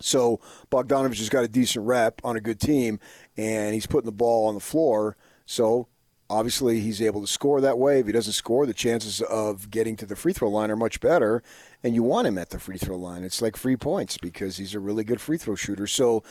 So 0.00 0.40
Bogdanovich 0.70 1.18
has 1.18 1.28
got 1.28 1.44
a 1.44 1.48
decent 1.48 1.86
rep 1.86 2.20
on 2.24 2.36
a 2.36 2.40
good 2.40 2.58
team, 2.58 2.98
and 3.36 3.74
he's 3.74 3.86
putting 3.86 4.06
the 4.06 4.12
ball 4.12 4.46
on 4.46 4.54
the 4.54 4.60
floor. 4.60 5.16
So 5.46 5.88
obviously 6.30 6.80
he's 6.80 7.02
able 7.02 7.20
to 7.20 7.26
score 7.26 7.60
that 7.60 7.78
way. 7.78 8.00
If 8.00 8.06
he 8.06 8.12
doesn't 8.12 8.32
score, 8.32 8.64
the 8.64 8.72
chances 8.72 9.20
of 9.20 9.70
getting 9.70 9.96
to 9.96 10.06
the 10.06 10.16
free 10.16 10.32
throw 10.32 10.48
line 10.48 10.70
are 10.70 10.76
much 10.76 11.00
better, 11.00 11.42
and 11.82 11.94
you 11.94 12.02
want 12.02 12.28
him 12.28 12.38
at 12.38 12.50
the 12.50 12.58
free 12.58 12.78
throw 12.78 12.96
line. 12.96 13.24
It's 13.24 13.42
like 13.42 13.56
free 13.56 13.76
points 13.76 14.16
because 14.16 14.56
he's 14.56 14.74
a 14.74 14.80
really 14.80 15.04
good 15.04 15.20
free 15.20 15.38
throw 15.38 15.54
shooter. 15.54 15.86
So 15.86 16.22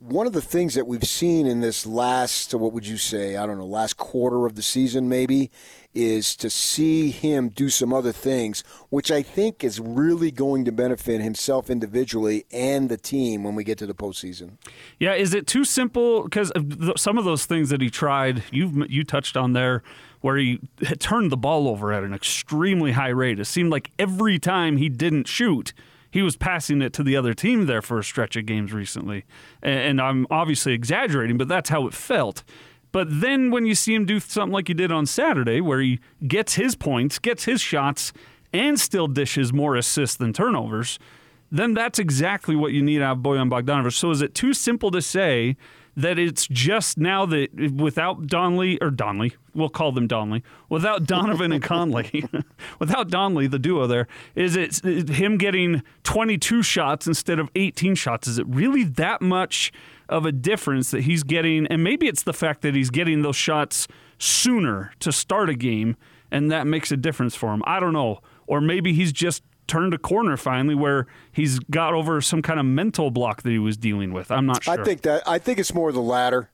one 0.00 0.26
of 0.28 0.32
the 0.32 0.42
things 0.42 0.74
that 0.74 0.86
we've 0.86 1.06
seen 1.06 1.46
in 1.46 1.60
this 1.60 1.84
last, 1.84 2.54
what 2.54 2.72
would 2.72 2.86
you 2.86 2.96
say, 2.96 3.36
I 3.36 3.46
don't 3.46 3.58
know, 3.58 3.66
last 3.66 3.96
quarter 3.96 4.46
of 4.46 4.54
the 4.54 4.62
season 4.62 5.08
maybe, 5.08 5.50
is 5.92 6.36
to 6.36 6.48
see 6.48 7.10
him 7.10 7.48
do 7.48 7.68
some 7.68 7.92
other 7.92 8.12
things, 8.12 8.62
which 8.90 9.10
I 9.10 9.22
think 9.22 9.64
is 9.64 9.80
really 9.80 10.30
going 10.30 10.64
to 10.66 10.72
benefit 10.72 11.20
himself 11.20 11.68
individually 11.68 12.44
and 12.52 12.88
the 12.88 12.96
team 12.96 13.42
when 13.42 13.56
we 13.56 13.64
get 13.64 13.78
to 13.78 13.86
the 13.86 13.94
postseason. 13.94 14.52
Yeah, 15.00 15.14
is 15.14 15.34
it 15.34 15.48
too 15.48 15.64
simple? 15.64 16.22
Because 16.22 16.52
some 16.96 17.18
of 17.18 17.24
those 17.24 17.46
things 17.46 17.70
that 17.70 17.80
he 17.80 17.90
tried, 17.90 18.44
you 18.52 18.86
you 18.88 19.02
touched 19.02 19.36
on 19.36 19.52
there, 19.52 19.82
where 20.20 20.36
he 20.36 20.60
turned 21.00 21.32
the 21.32 21.36
ball 21.36 21.66
over 21.66 21.92
at 21.92 22.04
an 22.04 22.14
extremely 22.14 22.92
high 22.92 23.08
rate. 23.08 23.40
It 23.40 23.46
seemed 23.46 23.70
like 23.70 23.90
every 23.98 24.38
time 24.38 24.76
he 24.76 24.88
didn't 24.88 25.26
shoot 25.26 25.72
he 26.10 26.22
was 26.22 26.36
passing 26.36 26.82
it 26.82 26.92
to 26.94 27.02
the 27.02 27.16
other 27.16 27.34
team 27.34 27.66
there 27.66 27.82
for 27.82 27.98
a 27.98 28.04
stretch 28.04 28.36
of 28.36 28.46
games 28.46 28.72
recently. 28.72 29.24
And, 29.62 30.00
I'm 30.00 30.26
obviously 30.30 30.72
exaggerating, 30.72 31.36
but 31.36 31.48
that's 31.48 31.70
how 31.70 31.86
it 31.86 31.94
felt. 31.94 32.44
But 32.92 33.20
then 33.20 33.50
when 33.50 33.66
you 33.66 33.74
see 33.74 33.94
him 33.94 34.06
do 34.06 34.18
something 34.18 34.52
like 34.52 34.68
he 34.68 34.74
did 34.74 34.90
on 34.90 35.04
Saturday, 35.04 35.60
where 35.60 35.80
he 35.80 36.00
gets 36.26 36.54
his 36.54 36.74
points, 36.74 37.18
gets 37.18 37.44
his 37.44 37.60
shots, 37.60 38.12
and 38.52 38.80
still 38.80 39.06
dishes 39.06 39.52
more 39.52 39.76
assists 39.76 40.16
than 40.16 40.32
turnovers, 40.32 40.98
then 41.50 41.74
that's 41.74 41.98
exactly 41.98 42.56
what 42.56 42.72
you 42.72 42.82
need 42.82 43.02
out 43.02 43.18
of 43.18 43.22
Bojan 43.22 43.50
Bogdanovic. 43.50 43.92
So 43.92 44.10
is 44.10 44.22
it 44.22 44.34
too 44.34 44.54
simple 44.54 44.90
to 44.90 45.02
say 45.02 45.56
that 45.98 46.16
it's 46.16 46.46
just 46.46 46.96
now 46.96 47.26
that 47.26 47.72
without 47.74 48.28
Donley 48.28 48.80
or 48.80 48.88
Donley, 48.88 49.34
we'll 49.52 49.68
call 49.68 49.90
them 49.90 50.06
Donley, 50.06 50.44
without 50.68 51.04
Donovan 51.04 51.50
and 51.50 51.60
Conley, 51.62 52.24
without 52.78 53.10
Donley, 53.10 53.48
the 53.48 53.58
duo 53.58 53.88
there, 53.88 54.06
is 54.36 54.54
it 54.54 54.80
him 55.10 55.38
getting 55.38 55.82
22 56.04 56.62
shots 56.62 57.08
instead 57.08 57.40
of 57.40 57.50
18 57.56 57.96
shots? 57.96 58.28
Is 58.28 58.38
it 58.38 58.46
really 58.46 58.84
that 58.84 59.20
much 59.20 59.72
of 60.08 60.24
a 60.24 60.30
difference 60.30 60.92
that 60.92 61.02
he's 61.02 61.24
getting? 61.24 61.66
And 61.66 61.82
maybe 61.82 62.06
it's 62.06 62.22
the 62.22 62.32
fact 62.32 62.62
that 62.62 62.76
he's 62.76 62.90
getting 62.90 63.22
those 63.22 63.36
shots 63.36 63.88
sooner 64.18 64.92
to 65.00 65.10
start 65.10 65.50
a 65.50 65.54
game, 65.54 65.96
and 66.30 66.48
that 66.52 66.68
makes 66.68 66.92
a 66.92 66.96
difference 66.96 67.34
for 67.34 67.52
him. 67.52 67.62
I 67.66 67.80
don't 67.80 67.92
know. 67.92 68.20
Or 68.46 68.60
maybe 68.60 68.92
he's 68.92 69.12
just 69.12 69.42
turned 69.68 69.94
a 69.94 69.98
corner 69.98 70.36
finally 70.36 70.74
where 70.74 71.06
he's 71.30 71.58
got 71.58 71.94
over 71.94 72.20
some 72.20 72.42
kind 72.42 72.58
of 72.58 72.66
mental 72.66 73.10
block 73.10 73.42
that 73.42 73.50
he 73.50 73.58
was 73.58 73.76
dealing 73.76 74.12
with. 74.12 74.30
I'm 74.30 74.46
not 74.46 74.64
sure. 74.64 74.80
I 74.80 74.84
think 74.84 75.02
that 75.02 75.22
I 75.28 75.38
think 75.38 75.58
it's 75.58 75.74
more 75.74 75.92
the 75.92 76.00
latter 76.00 76.50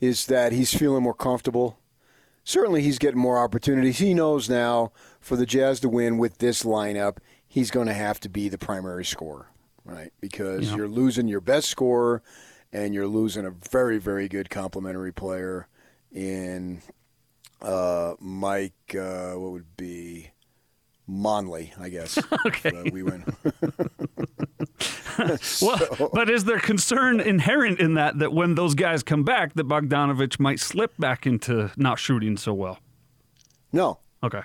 is 0.00 0.26
that 0.26 0.52
he's 0.52 0.74
feeling 0.74 1.02
more 1.02 1.14
comfortable. 1.14 1.78
Certainly 2.44 2.82
he's 2.82 2.98
getting 2.98 3.20
more 3.20 3.38
opportunities. 3.38 3.98
He 3.98 4.14
knows 4.14 4.50
now 4.50 4.92
for 5.20 5.36
the 5.36 5.46
Jazz 5.46 5.78
to 5.80 5.88
win 5.88 6.18
with 6.18 6.38
this 6.38 6.64
lineup, 6.64 7.18
he's 7.46 7.70
going 7.70 7.86
to 7.86 7.94
have 7.94 8.18
to 8.20 8.28
be 8.28 8.48
the 8.48 8.58
primary 8.58 9.04
scorer, 9.04 9.46
right? 9.84 10.12
Because 10.20 10.70
yeah. 10.70 10.76
you're 10.76 10.88
losing 10.88 11.28
your 11.28 11.40
best 11.40 11.68
scorer 11.68 12.20
and 12.72 12.94
you're 12.94 13.06
losing 13.06 13.46
a 13.46 13.50
very 13.50 13.98
very 13.98 14.28
good 14.28 14.50
complementary 14.50 15.12
player 15.12 15.68
in 16.10 16.82
uh, 17.60 18.14
Mike 18.18 18.94
uh, 18.98 19.32
what 19.34 19.52
would 19.52 19.76
be 19.76 20.30
Monley, 21.06 21.72
I 21.80 21.88
guess. 21.88 22.18
okay. 22.46 22.90
We 22.90 23.02
win. 23.02 23.24
so. 25.40 25.66
Well, 25.66 26.10
but 26.12 26.30
is 26.30 26.44
there 26.44 26.58
concern 26.58 27.20
inherent 27.20 27.80
in 27.80 27.94
that 27.94 28.18
that 28.18 28.32
when 28.32 28.54
those 28.54 28.74
guys 28.74 29.02
come 29.02 29.24
back, 29.24 29.54
that 29.54 29.68
Bogdanovich 29.68 30.38
might 30.38 30.60
slip 30.60 30.92
back 30.98 31.26
into 31.26 31.70
not 31.76 31.98
shooting 31.98 32.36
so 32.36 32.54
well? 32.54 32.78
No. 33.72 33.98
Okay. 34.22 34.42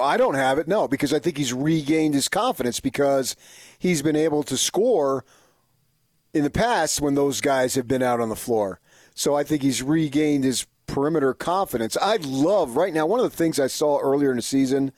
I 0.00 0.16
don't 0.16 0.34
have 0.34 0.58
it, 0.58 0.66
no, 0.66 0.88
because 0.88 1.12
I 1.12 1.20
think 1.20 1.38
he's 1.38 1.52
regained 1.52 2.14
his 2.14 2.28
confidence 2.28 2.80
because 2.80 3.36
he's 3.78 4.02
been 4.02 4.16
able 4.16 4.42
to 4.42 4.56
score 4.56 5.24
in 6.34 6.42
the 6.42 6.50
past 6.50 7.00
when 7.00 7.14
those 7.14 7.40
guys 7.40 7.76
have 7.76 7.86
been 7.86 8.02
out 8.02 8.20
on 8.20 8.28
the 8.28 8.36
floor. 8.36 8.80
So 9.14 9.36
I 9.36 9.44
think 9.44 9.62
he's 9.62 9.82
regained 9.84 10.42
his 10.42 10.66
perimeter 10.88 11.34
confidence. 11.34 11.96
I 12.00 12.16
love 12.16 12.76
right 12.76 12.92
now, 12.92 13.06
one 13.06 13.20
of 13.20 13.30
the 13.30 13.36
things 13.36 13.60
I 13.60 13.68
saw 13.68 14.00
earlier 14.00 14.30
in 14.30 14.36
the 14.36 14.42
season 14.42 14.92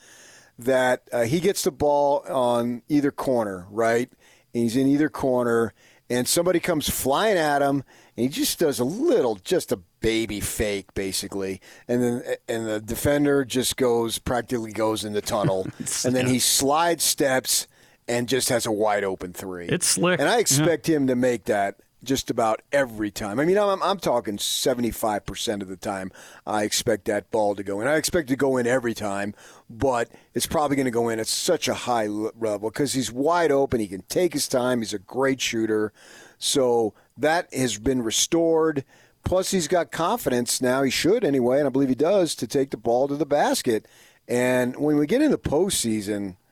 that 0.59 1.09
uh, 1.13 1.23
he 1.23 1.41
gets 1.41 1.63
the 1.63 1.71
ball 1.71 2.25
on 2.29 2.83
either 2.89 3.11
corner, 3.11 3.67
right? 3.71 4.11
And 4.55 4.63
he's 4.63 4.77
in 4.77 4.89
either 4.89 5.09
corner, 5.09 5.73
and 6.11 6.27
somebody 6.27 6.59
comes 6.59 6.89
flying 6.89 7.37
at 7.37 7.63
him, 7.63 7.85
and 8.17 8.25
he 8.25 8.29
just 8.29 8.59
does 8.59 8.79
a 8.79 8.85
little, 8.85 9.37
just 9.37 9.73
a 9.73 9.79
baby 10.01 10.41
fake, 10.41 10.95
basically, 10.95 11.61
and 11.87 12.03
then 12.03 12.23
and 12.49 12.67
the 12.67 12.81
defender 12.81 13.45
just 13.45 13.77
goes 13.77 14.19
practically 14.19 14.73
goes 14.73 15.05
in 15.05 15.13
the 15.13 15.21
tunnel, 15.21 15.67
and 16.05 16.17
then 16.17 16.27
he 16.27 16.39
slide 16.39 17.01
steps 17.01 17.67
and 18.09 18.29
just 18.29 18.49
has 18.49 18.67
a 18.67 18.73
wide 18.73 19.05
open 19.05 19.33
three. 19.33 19.67
It's 19.67 19.87
slick, 19.87 20.19
and 20.19 20.29
I 20.29 20.39
expect 20.39 20.89
yeah. 20.89 20.97
him 20.97 21.07
to 21.09 21.15
make 21.15 21.45
that 21.45 21.81
just 22.03 22.31
about 22.31 22.63
every 22.73 23.11
time. 23.11 23.41
I 23.41 23.45
mean, 23.45 23.59
I'm, 23.59 23.83
I'm 23.83 23.99
talking 23.99 24.37
75% 24.37 25.63
of 25.63 25.69
the 25.69 25.77
time. 25.77 26.13
I 26.47 26.63
expect 26.63 27.07
that 27.07 27.31
ball 27.31 27.55
to 27.55 27.63
go 27.63 27.81
in. 27.81 27.89
I 27.89 27.97
expect 27.97 28.29
to 28.29 28.37
go 28.37 28.57
in 28.57 28.67
every 28.67 28.95
time, 28.95 29.35
but 29.69 30.09
it's 30.35 30.47
probably 30.47 30.77
going 30.77 30.87
to 30.87 30.91
go 30.91 31.09
in 31.09 31.19
at 31.19 31.27
such 31.27 31.69
a 31.69 31.75
high 31.75 32.07
level 32.07 32.71
because 32.71 32.93
he's 32.93 33.13
wide 33.13 33.51
open. 33.51 33.81
He 33.81 33.89
can 33.89 34.03
take 34.09 34.33
his 34.33 34.49
time. 34.49 34.81
He's 34.81 34.95
a 34.95 34.99
great 34.99 35.41
shooter. 35.41 35.93
So 36.39 36.95
that 37.17 37.53
has 37.53 37.79
been 37.79 38.03
restored. 38.03 38.85
Plus, 39.25 39.51
he's 39.51 39.69
got 39.69 39.91
confidence 39.91 40.63
now. 40.63 40.83
He 40.83 40.91
should 40.91 41.25
anyway, 41.25 41.59
and 41.59 41.67
I 41.67 41.71
believe 41.71 41.89
he 41.89 41.95
does, 41.95 42.35
to 42.37 42.47
take 42.47 42.71
the 42.71 42.77
ball 42.77 43.09
to 43.09 43.17
the 43.17 43.27
basket. 43.27 43.87
And 44.27 44.77
when 44.77 44.97
we 44.97 45.07
get 45.07 45.23
into 45.23 45.39
postseason– 45.39 46.37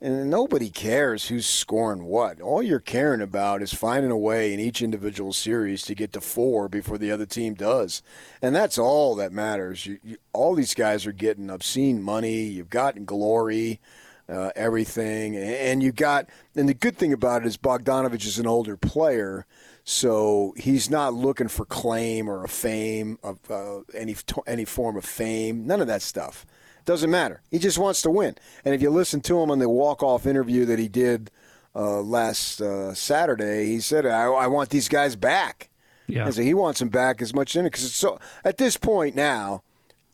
and 0.00 0.30
nobody 0.30 0.70
cares 0.70 1.28
who's 1.28 1.46
scoring 1.46 2.04
what. 2.04 2.40
All 2.40 2.62
you're 2.62 2.78
caring 2.78 3.20
about 3.20 3.62
is 3.62 3.74
finding 3.74 4.10
a 4.10 4.18
way 4.18 4.54
in 4.54 4.60
each 4.60 4.80
individual 4.80 5.32
series 5.32 5.82
to 5.82 5.94
get 5.94 6.12
to 6.12 6.20
four 6.20 6.68
before 6.68 6.98
the 6.98 7.10
other 7.10 7.26
team 7.26 7.54
does. 7.54 8.02
And 8.40 8.54
that's 8.54 8.78
all 8.78 9.16
that 9.16 9.32
matters. 9.32 9.86
You, 9.86 9.98
you, 10.04 10.16
all 10.32 10.54
these 10.54 10.74
guys 10.74 11.04
are 11.06 11.12
getting 11.12 11.50
obscene 11.50 12.00
money. 12.00 12.42
You've 12.42 12.70
gotten 12.70 13.04
glory, 13.04 13.80
uh, 14.28 14.50
everything. 14.54 15.34
And, 15.34 15.44
and 15.44 15.82
you 15.82 15.90
got, 15.90 16.28
and 16.54 16.68
the 16.68 16.74
good 16.74 16.96
thing 16.96 17.12
about 17.12 17.42
it 17.42 17.46
is 17.46 17.56
Bogdanovich 17.56 18.26
is 18.26 18.38
an 18.38 18.46
older 18.46 18.76
player. 18.76 19.46
So 19.82 20.54
he's 20.58 20.90
not 20.90 21.14
looking 21.14 21.48
for 21.48 21.64
claim 21.64 22.28
or 22.28 22.44
a 22.44 22.48
fame 22.48 23.18
of 23.22 23.38
uh, 23.50 23.80
any 23.94 24.14
any 24.46 24.66
form 24.66 24.98
of 24.98 25.04
fame. 25.06 25.66
None 25.66 25.80
of 25.80 25.86
that 25.86 26.02
stuff. 26.02 26.44
Doesn't 26.88 27.10
matter. 27.10 27.42
He 27.50 27.58
just 27.58 27.76
wants 27.76 28.00
to 28.00 28.10
win. 28.10 28.34
And 28.64 28.74
if 28.74 28.80
you 28.80 28.88
listen 28.88 29.20
to 29.20 29.38
him 29.42 29.50
on 29.50 29.58
the 29.58 29.68
walk-off 29.68 30.24
interview 30.26 30.64
that 30.64 30.78
he 30.78 30.88
did 30.88 31.30
uh, 31.76 32.00
last 32.00 32.62
uh, 32.62 32.94
Saturday, 32.94 33.66
he 33.66 33.78
said, 33.78 34.06
I, 34.06 34.24
I, 34.24 34.46
want 34.46 34.70
these 34.70 34.88
guys 34.88 35.14
back." 35.14 35.68
Yeah. 36.06 36.24
And 36.24 36.34
so 36.34 36.40
he 36.40 36.54
wants 36.54 36.78
them 36.78 36.88
back 36.88 37.20
as 37.20 37.34
much 37.34 37.54
in 37.56 37.66
it 37.66 37.72
because 37.72 37.94
so 37.94 38.18
at 38.42 38.56
this 38.56 38.78
point 38.78 39.14
now 39.14 39.62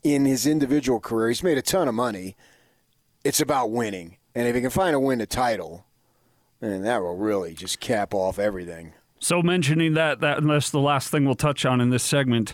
in 0.03 0.25
his 0.25 0.45
individual 0.45 0.99
career, 0.99 1.29
he's 1.29 1.41
made 1.41 1.57
a 1.57 1.61
ton 1.61 1.87
of 1.87 1.95
money. 1.95 2.35
It's 3.23 3.39
about 3.39 3.71
winning, 3.71 4.17
and 4.35 4.45
if 4.45 4.53
he 4.53 4.59
can 4.59 4.69
find 4.69 4.93
a 4.93 4.99
win 4.99 5.21
a 5.21 5.25
title, 5.25 5.85
then 6.59 6.81
that 6.81 7.01
will 7.01 7.15
really 7.15 7.53
just 7.53 7.79
cap 7.79 8.13
off 8.13 8.37
everything. 8.37 8.91
So 9.19 9.41
mentioning 9.41 9.93
that, 9.93 10.19
that 10.19 10.39
and 10.39 10.49
that's 10.49 10.71
the 10.71 10.81
last 10.81 11.09
thing 11.09 11.23
we'll 11.23 11.35
touch 11.35 11.65
on 11.65 11.79
in 11.79 11.89
this 11.89 12.03
segment. 12.03 12.53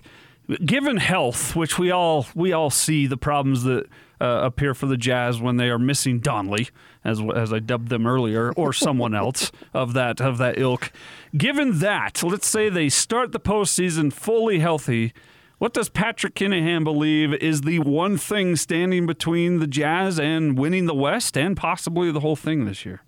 Given 0.66 0.98
health, 0.98 1.56
which 1.56 1.80
we 1.80 1.92
all 1.92 2.28
we 2.36 2.52
all 2.52 2.70
see 2.70 3.08
the 3.08 3.18
problems 3.18 3.64
that 3.64 3.86
uh, 4.20 4.42
appear 4.44 4.74
for 4.74 4.86
the 4.86 4.98
Jazz 4.98 5.40
when 5.40 5.58
they 5.58 5.70
are 5.70 5.80
missing 5.80 6.20
Donley, 6.20 6.70
as 7.04 7.22
as 7.36 7.54
I 7.54 7.60
dubbed 7.60 7.90
them 7.90 8.06
earlier, 8.06 8.52
or 8.54 8.74
someone 8.74 9.16
else 9.16 9.52
of 9.74 9.94
that 9.94 10.20
of 10.20 10.38
that 10.40 10.58
ilk. 10.58 10.92
Given 11.38 11.80
that, 11.80 12.22
let's 12.24 12.48
say 12.48 12.70
they 12.70 12.90
start 12.90 13.32
the 13.32 13.40
postseason 13.40 14.12
fully 14.12 14.60
healthy. 14.60 15.14
What 15.58 15.76
does 15.76 15.90
Patrick 15.90 16.34
Kinahan 16.34 16.84
believe 16.84 17.36
is 17.36 17.62
the 17.62 17.78
one 17.78 18.18
thing 18.18 18.56
standing 18.56 19.06
between 19.06 19.60
the 19.60 19.68
Jazz 19.68 20.20
and 20.20 20.58
winning 20.58 20.88
the 20.88 20.96
West 20.96 21.38
and 21.38 21.56
possibly 21.56 22.12
the 22.12 22.22
whole 22.22 22.36
thing 22.36 22.66
this 22.66 22.84
year? 22.84 23.04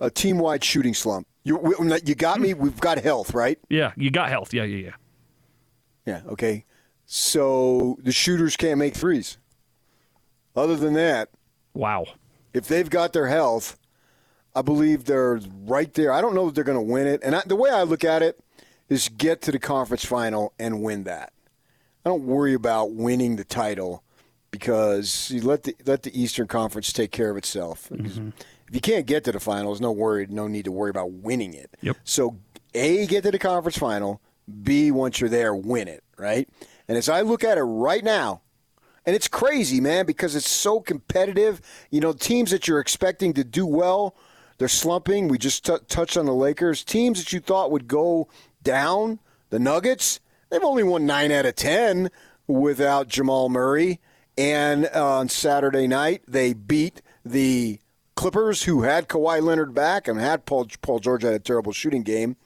A 0.00 0.08
team 0.08 0.38
wide 0.38 0.64
shooting 0.64 0.94
slump. 0.94 1.26
You, 1.42 1.74
you 2.04 2.14
got 2.14 2.40
me. 2.40 2.54
We've 2.54 2.80
got 2.80 2.98
health, 2.98 3.34
right? 3.34 3.58
Yeah, 3.68 3.92
you 3.96 4.10
got 4.10 4.28
health. 4.28 4.52
Yeah, 4.52 4.64
yeah, 4.64 4.86
yeah. 4.86 4.92
Yeah, 6.06 6.22
okay. 6.32 6.64
So 7.06 7.98
the 8.02 8.12
shooters 8.12 8.56
can't 8.56 8.78
make 8.78 8.94
threes. 8.94 9.38
Other 10.54 10.76
than 10.76 10.94
that, 10.94 11.30
wow. 11.74 12.06
If 12.52 12.68
they've 12.68 12.90
got 12.90 13.12
their 13.12 13.28
health, 13.28 13.78
I 14.54 14.62
believe 14.62 15.04
they're 15.04 15.40
right 15.64 15.92
there. 15.94 16.12
I 16.12 16.20
don't 16.20 16.34
know 16.34 16.46
that 16.46 16.54
they're 16.54 16.64
going 16.64 16.78
to 16.78 16.92
win 16.92 17.06
it. 17.06 17.20
And 17.22 17.36
I, 17.36 17.42
the 17.46 17.56
way 17.56 17.70
I 17.70 17.82
look 17.82 18.04
at 18.04 18.22
it 18.22 18.38
is 18.88 19.08
get 19.08 19.40
to 19.42 19.52
the 19.52 19.58
conference 19.58 20.04
final 20.04 20.52
and 20.58 20.82
win 20.82 21.04
that. 21.04 21.32
I 22.04 22.08
don't 22.08 22.24
worry 22.24 22.54
about 22.54 22.92
winning 22.92 23.36
the 23.36 23.44
title 23.44 24.02
because 24.50 25.30
you 25.30 25.42
let 25.42 25.62
the 25.62 25.76
let 25.86 26.02
the 26.02 26.20
Eastern 26.20 26.48
Conference 26.48 26.92
take 26.92 27.12
care 27.12 27.30
of 27.30 27.36
itself. 27.36 27.88
Mm-hmm. 27.90 28.30
If 28.70 28.76
you 28.76 28.80
can't 28.80 29.04
get 29.04 29.24
to 29.24 29.32
the 29.32 29.40
finals, 29.40 29.80
no 29.80 29.90
worry, 29.90 30.28
no 30.30 30.46
need 30.46 30.64
to 30.66 30.72
worry 30.72 30.90
about 30.90 31.10
winning 31.10 31.54
it. 31.54 31.76
Yep. 31.82 31.96
So 32.04 32.36
A, 32.72 33.04
get 33.06 33.24
to 33.24 33.32
the 33.32 33.38
conference 33.38 33.76
final. 33.76 34.20
B, 34.62 34.92
once 34.92 35.20
you're 35.20 35.28
there, 35.28 35.52
win 35.52 35.88
it, 35.88 36.04
right? 36.16 36.48
And 36.86 36.96
as 36.96 37.08
I 37.08 37.22
look 37.22 37.42
at 37.42 37.58
it 37.58 37.62
right 37.62 38.04
now, 38.04 38.42
and 39.04 39.16
it's 39.16 39.26
crazy, 39.26 39.80
man, 39.80 40.06
because 40.06 40.36
it's 40.36 40.48
so 40.48 40.78
competitive. 40.80 41.60
You 41.90 42.00
know, 42.00 42.12
teams 42.12 42.52
that 42.52 42.68
you're 42.68 42.78
expecting 42.78 43.32
to 43.34 43.42
do 43.42 43.66
well, 43.66 44.14
they're 44.58 44.68
slumping. 44.68 45.26
We 45.26 45.38
just 45.38 45.64
t- 45.64 45.76
touched 45.88 46.16
on 46.16 46.26
the 46.26 46.34
Lakers. 46.34 46.84
Teams 46.84 47.18
that 47.18 47.32
you 47.32 47.40
thought 47.40 47.72
would 47.72 47.88
go 47.88 48.28
down, 48.62 49.18
the 49.48 49.58
Nuggets, 49.58 50.20
they've 50.48 50.62
only 50.62 50.84
won 50.84 51.06
9 51.06 51.32
out 51.32 51.46
of 51.46 51.56
10 51.56 52.10
without 52.46 53.08
Jamal 53.08 53.48
Murray. 53.48 53.98
And 54.38 54.88
uh, 54.94 55.18
on 55.18 55.28
Saturday 55.28 55.88
night, 55.88 56.22
they 56.28 56.52
beat 56.52 57.02
the 57.24 57.80
Clippers, 58.14 58.64
who 58.64 58.82
had 58.82 59.08
Kawhi 59.08 59.42
Leonard 59.42 59.74
back 59.74 60.08
and 60.08 60.20
had 60.20 60.46
Paul, 60.46 60.66
Paul 60.82 60.98
George 60.98 61.22
had 61.22 61.34
a 61.34 61.38
terrible 61.38 61.72
shooting 61.72 62.02
game. 62.02 62.36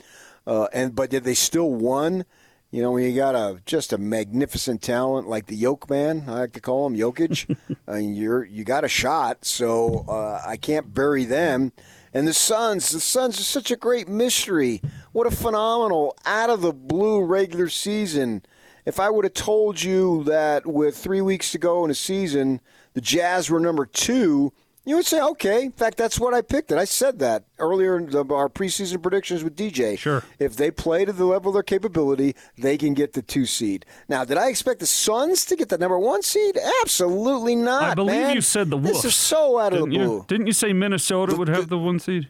Uh, 0.47 0.69
and 0.73 0.95
but 0.95 1.11
did 1.11 1.25
they 1.25 1.35
still 1.35 1.73
won. 1.73 2.25
You 2.71 2.83
know, 2.83 2.91
when 2.91 3.05
you 3.05 3.15
got 3.15 3.37
a 3.37 3.61
just 3.67 3.93
a 3.93 3.99
magnificent 3.99 4.83
talent 4.83 5.29
like 5.29 5.47
the 5.47 5.55
Yoke 5.55 5.89
Man, 5.89 6.25
I 6.27 6.41
like 6.41 6.53
to 6.55 6.61
call 6.61 6.87
him 6.87 6.97
Jokic, 6.97 7.57
uh, 7.89 7.95
you're 7.95 8.45
you 8.45 8.65
got 8.65 8.85
a 8.85 8.89
shot. 8.89 9.45
So 9.45 10.05
uh, 10.09 10.43
I 10.45 10.57
can't 10.57 10.93
bury 10.93 11.25
them. 11.25 11.73
And 12.13 12.29
the 12.29 12.33
Suns, 12.33 12.91
the 12.91 13.01
Suns 13.01 13.41
are 13.41 13.45
such 13.45 13.71
a 13.71 13.77
great 13.77 14.09
mystery. 14.09 14.83
What 15.13 15.27
a 15.27 15.31
phenomenal 15.31 16.17
out 16.25 16.51
of 16.51 16.63
the 16.63 16.73
blue 16.73 17.25
regular 17.25 17.69
season. 17.69 18.43
If 18.85 19.01
I 19.01 19.09
would 19.09 19.25
have 19.25 19.35
told 19.35 19.83
you 19.83 20.25
that 20.25 20.67
with 20.67 20.97
three 20.97 21.21
weeks 21.21 21.53
to 21.53 21.59
go 21.59 21.85
in 21.85 21.91
a 21.91 21.95
season, 21.95 22.61
the 22.93 23.01
Jazz 23.01 23.51
were 23.51 23.61
number 23.61 23.87
two 23.87 24.53
You 24.87 24.97
would 24.97 25.07
say, 25.07 25.21
okay. 25.21 25.63
In 25.65 25.73
fact, 25.73 25.97
that's 25.97 26.21
what 26.21 26.35
I 26.35 26.43
picked. 26.43 26.71
It. 26.71 26.77
I 26.77 26.85
said 26.85 27.19
that 27.21 27.45
earlier 27.59 27.97
in 27.97 28.11
the, 28.11 28.25
our 28.27 28.51
preseason 28.51 29.01
predictions 29.03 29.43
with 29.43 29.57
DJ. 29.57 29.99
Sure. 29.99 30.23
If 30.39 30.57
they 30.57 30.71
play 30.71 31.07
to 31.07 31.13
the 31.13 31.25
level 31.25 31.51
of 31.51 31.55
their 31.55 31.63
capability, 31.63 32.37
they 32.59 32.77
can 32.77 32.93
get 32.93 33.15
the 33.15 33.23
two 33.23 33.47
seed. 33.47 33.87
Now, 34.09 34.25
did 34.25 34.37
I 34.37 34.49
expect 34.49 34.81
the 34.81 34.87
Suns 34.87 35.47
to 35.47 35.57
get 35.57 35.71
the 35.71 35.79
number 35.79 35.99
one 35.99 36.23
seed? 36.23 36.59
Absolutely 36.83 37.57
not. 37.57 37.83
I 37.83 37.95
believe 37.95 38.21
man. 38.21 38.35
you 38.35 38.43
said 38.43 38.69
the 38.69 38.77
Wolves. 38.77 39.03
This 39.03 39.13
is 39.13 39.15
so 39.15 39.59
out 39.59 39.73
of 39.73 39.79
Didn't 39.81 39.91
the 39.91 39.97
you? 39.97 40.05
blue. 40.05 40.25
Didn't 40.29 40.47
you 40.49 40.53
say 40.53 40.73
Minnesota 40.75 41.35
would 41.35 41.49
have 41.49 41.69
the 41.69 41.79
one 41.79 41.99
seed? 41.99 42.29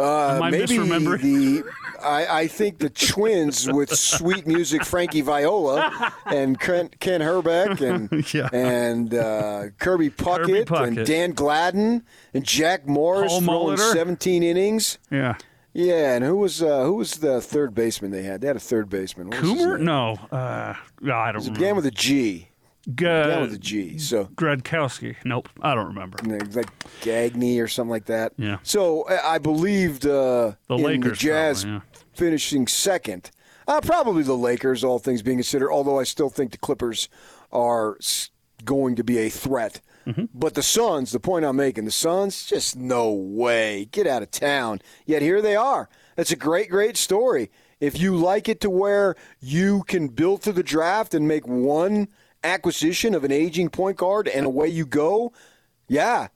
Uh, 0.00 0.36
Am 0.36 0.42
I 0.42 0.50
maybe 0.50 0.76
misremembering? 0.76 1.20
the 1.22 1.64
I, 2.02 2.40
I 2.42 2.46
think 2.46 2.78
the 2.78 2.88
Twins 2.90 3.70
with 3.70 3.90
sweet 3.90 4.46
music, 4.46 4.84
Frankie 4.84 5.20
Viola 5.20 6.12
and 6.26 6.58
Ken, 6.58 6.88
Ken 7.00 7.20
Hrbek 7.20 7.80
and 7.82 8.32
Yeah. 8.34 8.48
and 8.52 9.12
uh, 9.14 9.64
Kirby 9.78 10.08
Puckett, 10.10 10.64
Puckett. 10.66 10.86
and 10.98 11.06
Dan 11.06 11.32
Gladden 11.32 12.02
and 12.32 12.44
Jack 12.44 12.86
Morris 12.86 13.32
Paul 13.32 13.40
throwing 13.42 13.76
Molitor. 13.78 13.92
17 13.92 14.42
innings. 14.42 14.98
Yeah. 15.10 15.36
Yeah, 15.72 16.14
and 16.16 16.24
who 16.24 16.36
was 16.36 16.62
uh, 16.62 16.82
who 16.84 16.94
was 16.94 17.12
the 17.18 17.40
third 17.40 17.74
baseman 17.76 18.10
they 18.10 18.22
had? 18.24 18.40
They 18.40 18.48
had 18.48 18.56
a 18.56 18.60
third 18.60 18.88
baseman. 18.88 19.28
What 19.28 19.40
was 19.42 19.50
Coomer? 19.52 19.78
No. 19.80 20.16
Uh, 20.32 20.74
I 21.12 21.30
don't 21.32 21.42
It 21.46 21.52
began 21.52 21.60
remember. 21.60 21.74
with 21.76 21.86
a 21.86 21.90
G. 21.92 22.48
G- 22.86 22.92
Began 22.94 23.42
with 23.42 23.52
a 23.54 23.58
G. 23.58 23.98
So 23.98 24.24
Gradkowski. 24.34 25.16
Nope. 25.24 25.48
I 25.60 25.74
don't 25.74 25.86
remember. 25.86 26.18
like 26.54 26.70
Gagne 27.02 27.58
or 27.58 27.68
something 27.68 27.90
like 27.90 28.06
that. 28.06 28.32
Yeah. 28.36 28.58
So 28.62 29.06
I 29.08 29.38
believed 29.38 30.06
uh, 30.06 30.52
The 30.68 30.76
Lakers 30.78 31.18
the 31.18 31.24
Jazz 31.24 31.64
probably, 31.64 31.82
finishing 32.14 32.66
second. 32.66 33.30
Uh, 33.68 33.80
probably 33.80 34.22
the 34.22 34.36
Lakers, 34.36 34.82
all 34.82 34.98
things 34.98 35.22
being 35.22 35.36
considered. 35.38 35.70
Although 35.70 36.00
I 36.00 36.04
still 36.04 36.30
think 36.30 36.52
the 36.52 36.58
Clippers 36.58 37.08
are 37.52 37.98
going 38.64 38.96
to 38.96 39.04
be 39.04 39.18
a 39.18 39.28
threat. 39.28 39.80
Mm-hmm. 40.06 40.24
But 40.34 40.54
the 40.54 40.62
Suns, 40.62 41.12
the 41.12 41.20
point 41.20 41.44
I'm 41.44 41.56
making, 41.56 41.84
the 41.84 41.90
Suns, 41.90 42.46
just 42.46 42.76
no 42.76 43.12
way. 43.12 43.84
Get 43.92 44.06
out 44.06 44.22
of 44.22 44.30
town. 44.30 44.80
Yet 45.04 45.22
here 45.22 45.42
they 45.42 45.54
are. 45.54 45.88
That's 46.16 46.32
a 46.32 46.36
great, 46.36 46.70
great 46.70 46.96
story. 46.96 47.50
If 47.78 47.98
you 47.98 48.16
like 48.16 48.48
it 48.48 48.60
to 48.62 48.70
where 48.70 49.14
you 49.40 49.84
can 49.84 50.08
build 50.08 50.42
to 50.42 50.52
the 50.52 50.62
draft 50.62 51.14
and 51.14 51.28
make 51.28 51.46
one 51.46 52.08
acquisition 52.42 53.14
of 53.14 53.24
an 53.24 53.32
aging 53.32 53.68
point 53.68 53.96
guard 53.96 54.28
and 54.28 54.46
away 54.46 54.68
you 54.68 54.86
go, 54.86 55.32
yeah. 55.88 56.28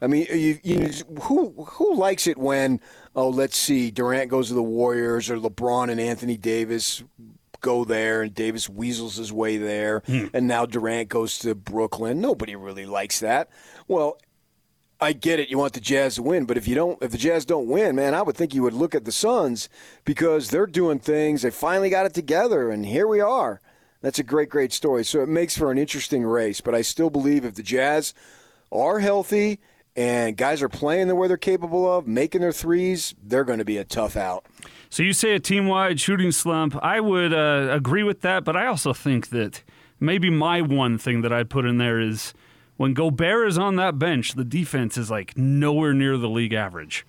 I 0.00 0.08
mean, 0.08 0.26
you, 0.30 0.58
you, 0.64 0.88
who 1.22 1.50
who 1.64 1.94
likes 1.94 2.26
it 2.26 2.36
when 2.36 2.80
oh 3.14 3.28
let's 3.28 3.56
see 3.56 3.90
Durant 3.92 4.30
goes 4.30 4.48
to 4.48 4.54
the 4.54 4.62
Warriors 4.62 5.30
or 5.30 5.36
LeBron 5.36 5.90
and 5.90 6.00
Anthony 6.00 6.36
Davis 6.36 7.04
go 7.60 7.84
there 7.84 8.22
and 8.22 8.34
Davis 8.34 8.68
weasels 8.68 9.16
his 9.16 9.32
way 9.32 9.56
there 9.56 10.02
hmm. 10.06 10.26
and 10.34 10.48
now 10.48 10.66
Durant 10.66 11.08
goes 11.08 11.38
to 11.40 11.54
Brooklyn. 11.54 12.20
Nobody 12.20 12.56
really 12.56 12.84
likes 12.86 13.20
that. 13.20 13.48
Well, 13.86 14.18
I 15.02 15.12
get 15.12 15.40
it. 15.40 15.50
You 15.50 15.58
want 15.58 15.72
the 15.72 15.80
Jazz 15.80 16.14
to 16.14 16.22
win, 16.22 16.44
but 16.44 16.56
if 16.56 16.68
you 16.68 16.76
don't, 16.76 17.02
if 17.02 17.10
the 17.10 17.18
Jazz 17.18 17.44
don't 17.44 17.66
win, 17.66 17.96
man, 17.96 18.14
I 18.14 18.22
would 18.22 18.36
think 18.36 18.54
you 18.54 18.62
would 18.62 18.72
look 18.72 18.94
at 18.94 19.04
the 19.04 19.10
Suns 19.10 19.68
because 20.04 20.50
they're 20.50 20.66
doing 20.66 21.00
things. 21.00 21.42
They 21.42 21.50
finally 21.50 21.90
got 21.90 22.06
it 22.06 22.14
together, 22.14 22.70
and 22.70 22.86
here 22.86 23.08
we 23.08 23.20
are. 23.20 23.60
That's 24.02 24.18
a 24.18 24.22
great, 24.22 24.50
great 24.50 24.72
story. 24.72 25.04
So 25.04 25.22
it 25.22 25.28
makes 25.28 25.56
for 25.56 25.70
an 25.70 25.78
interesting 25.78 26.24
race. 26.24 26.60
But 26.60 26.74
I 26.74 26.82
still 26.82 27.08
believe 27.08 27.44
if 27.44 27.54
the 27.54 27.62
Jazz 27.62 28.12
are 28.70 28.98
healthy 28.98 29.58
and 29.96 30.36
guys 30.36 30.60
are 30.62 30.68
playing 30.68 31.08
the 31.08 31.14
way 31.14 31.28
they're 31.28 31.36
capable 31.36 31.90
of, 31.90 32.06
making 32.06 32.40
their 32.40 32.52
threes, 32.52 33.14
they're 33.22 33.44
going 33.44 33.58
to 33.60 33.64
be 33.64 33.78
a 33.78 33.84
tough 33.84 34.16
out. 34.16 34.44
So 34.90 35.02
you 35.02 35.12
say 35.12 35.34
a 35.34 35.40
team-wide 35.40 36.00
shooting 36.00 36.32
slump. 36.32 36.76
I 36.82 37.00
would 37.00 37.32
uh, 37.32 37.68
agree 37.70 38.02
with 38.02 38.20
that, 38.22 38.44
but 38.44 38.56
I 38.56 38.66
also 38.66 38.92
think 38.92 39.30
that 39.30 39.62
maybe 40.00 40.28
my 40.30 40.60
one 40.60 40.98
thing 40.98 41.22
that 41.22 41.32
I'd 41.32 41.48
put 41.48 41.64
in 41.64 41.78
there 41.78 42.00
is 42.00 42.34
when 42.76 42.94
Gobert 42.94 43.48
is 43.48 43.58
on 43.58 43.76
that 43.76 43.98
bench, 43.98 44.32
the 44.34 44.44
defense 44.44 44.98
is 44.98 45.10
like 45.10 45.36
nowhere 45.38 45.94
near 45.94 46.16
the 46.16 46.28
league 46.28 46.52
average. 46.52 47.06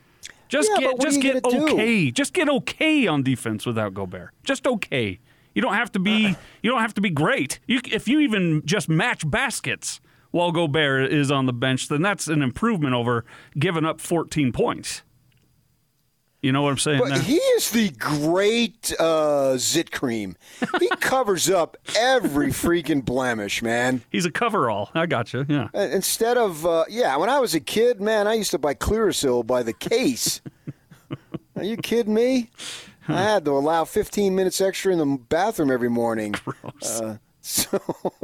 Just 0.48 0.70
Yeah, 0.76 0.92
get 0.92 1.00
just 1.02 1.22
get 1.22 1.42
gonna 1.42 1.58
do? 1.66 1.74
okay. 1.74 2.12
Just 2.12 2.34
get 2.34 2.48
okay 2.48 3.08
on 3.08 3.24
defense 3.24 3.66
without 3.66 3.94
Gobert. 3.96 4.30
Just 4.44 4.68
okay. 4.68 5.20
You 5.54 5.62
don't 5.62 5.76
have 5.76 5.92
to 5.94 6.00
be 6.00 6.36
you 6.62 6.72
don't 6.72 6.82
have 6.82 6.94
to 6.96 7.02
be 7.02 7.10
great. 7.10 7.60
You, 7.68 7.80
if 7.92 8.08
you 8.08 8.20
even 8.20 8.62
just 8.66 8.90
match 8.90 9.30
baskets 9.30 10.00
while 10.32 10.52
Gobert 10.52 11.12
is 11.12 11.32
on 11.32 11.46
the 11.46 11.54
bench, 11.54 11.88
then 11.88 12.02
that's 12.02 12.28
an 12.28 12.42
improvement 12.42 12.96
over 12.96 13.24
giving 13.58 13.86
up 13.86 14.02
14 14.02 14.52
points. 14.52 15.04
You 16.44 16.52
know 16.52 16.62
what 16.62 16.72
I'm 16.72 16.78
saying? 16.78 17.00
But 17.00 17.22
he 17.22 17.36
is 17.38 17.72
the 17.72 17.90
great 17.92 18.94
uh, 19.00 19.58
zit 19.58 19.92
cream. 19.92 20.36
He 20.78 20.90
covers 21.00 21.50
up 21.50 21.78
every 21.98 22.48
freaking 22.48 23.06
blemish, 23.06 23.62
man. 23.62 24.02
He's 24.10 24.26
a 24.26 24.32
coverall. 24.32 24.90
I 24.94 25.06
got 25.06 25.32
you. 25.32 25.46
Yeah. 25.48 25.70
Uh, 25.74 25.88
Instead 25.94 26.36
of, 26.36 26.66
uh, 26.66 26.84
yeah, 26.90 27.16
when 27.16 27.30
I 27.30 27.40
was 27.40 27.56
a 27.56 27.62
kid, 27.62 28.02
man, 28.02 28.28
I 28.28 28.34
used 28.34 28.52
to 28.52 28.58
buy 28.58 28.74
Clearasil 28.74 29.48
by 29.48 29.64
the 29.64 29.72
case. 29.72 30.42
Are 31.56 31.64
you 31.64 31.78
kidding 31.78 32.14
me? 32.14 32.50
I 33.08 33.22
had 33.22 33.46
to 33.46 33.52
allow 33.52 33.84
15 33.86 34.34
minutes 34.36 34.62
extra 34.62 34.92
in 34.94 35.00
the 35.00 35.06
bathroom 35.18 35.72
every 35.72 35.90
morning. 35.90 36.36
Uh, 37.02 37.18
so, 37.42 37.78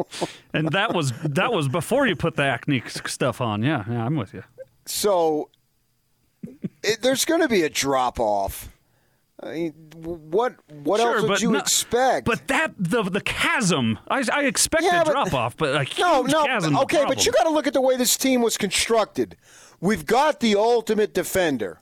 And 0.53 0.69
that 0.69 0.93
was 0.93 1.11
that 1.23 1.51
was 1.51 1.67
before 1.67 2.07
you 2.07 2.15
put 2.15 2.35
the 2.37 2.43
acne 2.43 2.81
stuff 2.87 3.41
on. 3.41 3.61
Yeah, 3.63 3.83
yeah, 3.89 4.05
I'm 4.05 4.15
with 4.15 4.33
you. 4.33 4.43
so 4.85 5.49
it, 6.83 7.01
there's 7.01 7.25
going 7.25 7.41
to 7.41 7.49
be 7.49 7.63
a 7.63 7.69
drop 7.69 8.19
off. 8.19 8.69
I 9.41 9.51
mean, 9.53 9.71
what 9.95 10.55
what 10.83 10.99
else 11.01 11.23
would 11.23 11.41
you 11.41 11.51
no- 11.51 11.59
expect? 11.59 12.25
But 12.25 12.47
that 12.47 12.73
the 12.77 13.03
the 13.03 13.21
chasm. 13.21 13.99
I, 14.09 14.23
I 14.31 14.43
expect 14.45 14.83
Yeah, 14.83 15.01
a 15.01 15.05
drop 15.05 15.33
off, 15.33 15.57
but 15.57 15.75
a 15.75 15.83
huge 15.83 15.99
No, 15.99 16.21
no. 16.21 16.45
chasm. 16.45 16.77
Okay, 16.79 17.03
but 17.07 17.25
you 17.25 17.31
got 17.33 17.43
to 17.43 17.49
look 17.49 17.67
at 17.67 17.73
the 17.73 17.81
way 17.81 17.97
this 17.97 18.15
team 18.17 18.41
was 18.41 18.57
constructed. 18.57 19.35
We've 19.81 20.05
got 20.05 20.39
the 20.41 20.55
ultimate 20.55 21.13
defender, 21.13 21.81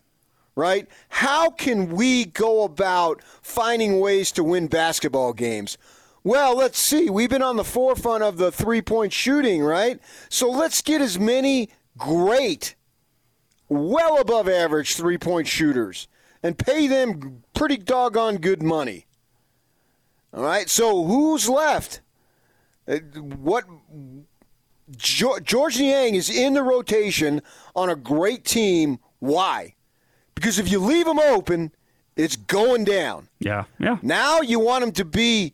right? 0.57 0.87
How 1.09 1.51
can 1.51 1.89
we 1.89 2.25
go 2.25 2.63
about 2.63 3.21
finding 3.43 3.99
ways 3.99 4.31
to 4.33 4.43
win 4.43 4.67
basketball 4.67 5.31
games? 5.31 5.77
Well, 6.23 6.57
let's 6.57 6.79
see. 6.79 7.11
We've 7.11 7.29
been 7.29 7.43
on 7.43 7.57
the 7.57 7.63
forefront 7.63 8.23
of 8.23 8.37
the 8.37 8.51
three 8.51 8.81
point 8.81 9.13
shooting, 9.13 9.61
right? 9.61 9.99
So 10.29 10.49
let's 10.49 10.81
get 10.81 10.99
as 10.99 11.19
many 11.19 11.69
great, 11.97 12.75
well 13.69 14.19
above 14.19 14.49
average 14.49 14.95
three 14.95 15.19
point 15.19 15.47
shooters 15.47 16.07
and 16.41 16.57
pay 16.57 16.87
them 16.87 17.43
pretty 17.53 17.77
doggone 17.77 18.37
good 18.37 18.63
money. 18.63 19.05
All 20.33 20.43
right, 20.43 20.67
so 20.69 21.05
who's 21.05 21.47
left? 21.47 22.01
Uh, 22.87 22.97
What 22.97 23.65
Georges 24.97 25.79
Niang 25.79 26.15
is 26.15 26.29
in 26.29 26.55
the 26.55 26.63
rotation 26.63 27.41
on 27.75 27.89
a 27.89 27.95
great 27.95 28.43
team. 28.43 28.99
Why? 29.19 29.75
Because 30.37 30.59
if 30.59 30.69
you 30.71 30.79
leave 30.79 31.05
them 31.07 31.17
open, 31.17 31.71
it's 32.15 32.35
going 32.35 32.83
down. 32.83 33.27
Yeah, 33.39 33.63
yeah. 33.79 33.97
Now 34.03 34.41
you 34.41 34.59
want 34.59 34.83
him 34.83 34.91
to 34.93 35.03
be 35.05 35.53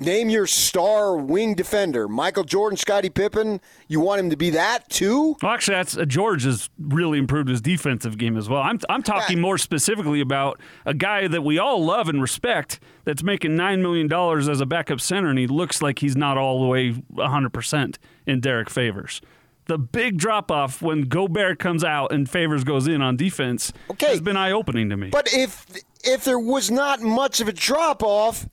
name 0.00 0.30
your 0.30 0.46
star 0.46 1.16
wing 1.16 1.54
defender, 1.54 2.08
Michael 2.08 2.44
Jordan, 2.44 2.76
Scottie 2.76 3.10
Pippen. 3.10 3.60
You 3.88 4.00
want 4.00 4.20
him 4.20 4.30
to 4.30 4.36
be 4.36 4.50
that 4.50 4.88
too? 4.88 5.36
Well, 5.42 5.52
actually, 5.52 5.74
that's 5.76 5.98
uh, 5.98 6.04
Georges 6.06 6.44
has 6.44 6.70
really 6.78 7.18
improved 7.18 7.48
his 7.50 7.60
defensive 7.60 8.16
game 8.16 8.36
as 8.38 8.48
well. 8.48 8.62
I'm 8.62 8.78
I'm 8.88 9.02
talking 9.02 9.36
Yeah. 9.36 9.42
more 9.42 9.58
specifically 9.58 10.20
about 10.22 10.60
a 10.86 10.94
guy 10.94 11.28
that 11.28 11.42
we 11.42 11.58
all 11.58 11.84
love 11.84 12.08
and 12.08 12.22
respect 12.22 12.80
that's 13.04 13.22
making 13.22 13.54
nine 13.54 13.82
million 13.82 14.08
dollars 14.08 14.48
as 14.48 14.60
a 14.62 14.66
backup 14.66 15.00
center, 15.00 15.28
and 15.28 15.38
he 15.38 15.46
looks 15.46 15.82
like 15.82 15.98
he's 15.98 16.16
not 16.16 16.38
all 16.38 16.60
the 16.62 16.66
way 16.68 16.92
100 16.92 17.52
percent 17.52 17.98
in 18.26 18.40
Derrick 18.40 18.70
Favors. 18.70 19.20
The 19.68 19.78
big 19.78 20.16
drop 20.16 20.50
off 20.50 20.82
when 20.82 21.02
Gobert 21.02 21.58
comes 21.58 21.84
out 21.84 22.10
and 22.10 22.28
Favors 22.28 22.64
goes 22.64 22.88
in 22.88 23.00
on 23.02 23.16
defense 23.16 23.70
Okay. 23.90 24.06
has 24.08 24.20
been 24.20 24.36
eye 24.36 24.50
opening 24.50 24.88
to 24.90 24.96
me. 24.96 25.10
But 25.10 25.28
if 25.32 25.66
if 26.02 26.24
there 26.24 26.38
was 26.38 26.70
not 26.70 27.00
much 27.02 27.40
of 27.40 27.48
a 27.48 27.52
drop 27.52 28.02
off, 28.02 28.48